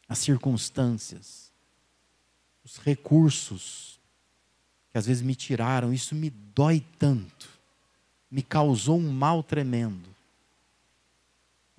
as 0.08 0.20
circunstâncias 0.20 1.44
os 2.64 2.78
recursos 2.78 4.00
que 4.92 4.98
às 4.98 5.06
vezes 5.06 5.24
me 5.24 5.36
tiraram, 5.36 5.92
isso 5.92 6.16
me 6.16 6.30
dói 6.30 6.84
tanto, 7.00 7.50
me 8.30 8.44
causou 8.44 8.98
um 8.98 9.12
mal 9.12 9.42
tremendo. 9.42 10.14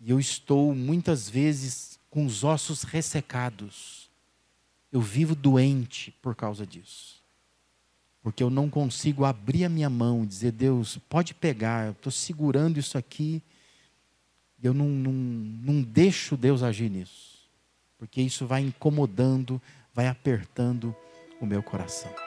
E 0.01 0.11
eu 0.11 0.19
estou 0.19 0.75
muitas 0.75 1.31
vezes 1.31 1.99
com 2.11 2.27
os 2.27 2.45
ossos 2.45 2.83
ressecados. 2.83 4.04
Eu 4.95 5.03
vivo 5.03 5.35
doente 5.35 6.11
por 6.23 6.35
causa 6.35 6.67
disso. 6.67 7.23
Porque 8.23 8.43
eu 8.43 8.49
não 8.49 8.71
consigo 8.71 9.27
abrir 9.27 9.67
a 9.67 9.69
minha 9.69 9.91
mão 9.91 10.25
e 10.25 10.27
dizer, 10.27 10.53
Deus, 10.53 10.97
pode 11.11 11.35
pegar, 11.35 11.85
eu 11.85 11.93
estou 11.93 12.11
segurando 12.11 12.79
isso 12.79 12.97
aqui. 12.97 13.43
E 14.63 14.67
eu 14.67 14.73
não, 14.73 14.89
não, 14.89 15.13
não 15.13 15.83
deixo 15.83 16.35
Deus 16.35 16.63
agir 16.63 16.89
nisso. 16.89 17.35
Porque 17.99 18.23
isso 18.23 18.47
vai 18.47 18.63
incomodando 18.63 19.61
vai 19.95 20.09
apertando 20.09 20.95
o 21.41 21.47
meu 21.47 21.63
coração. 21.63 22.24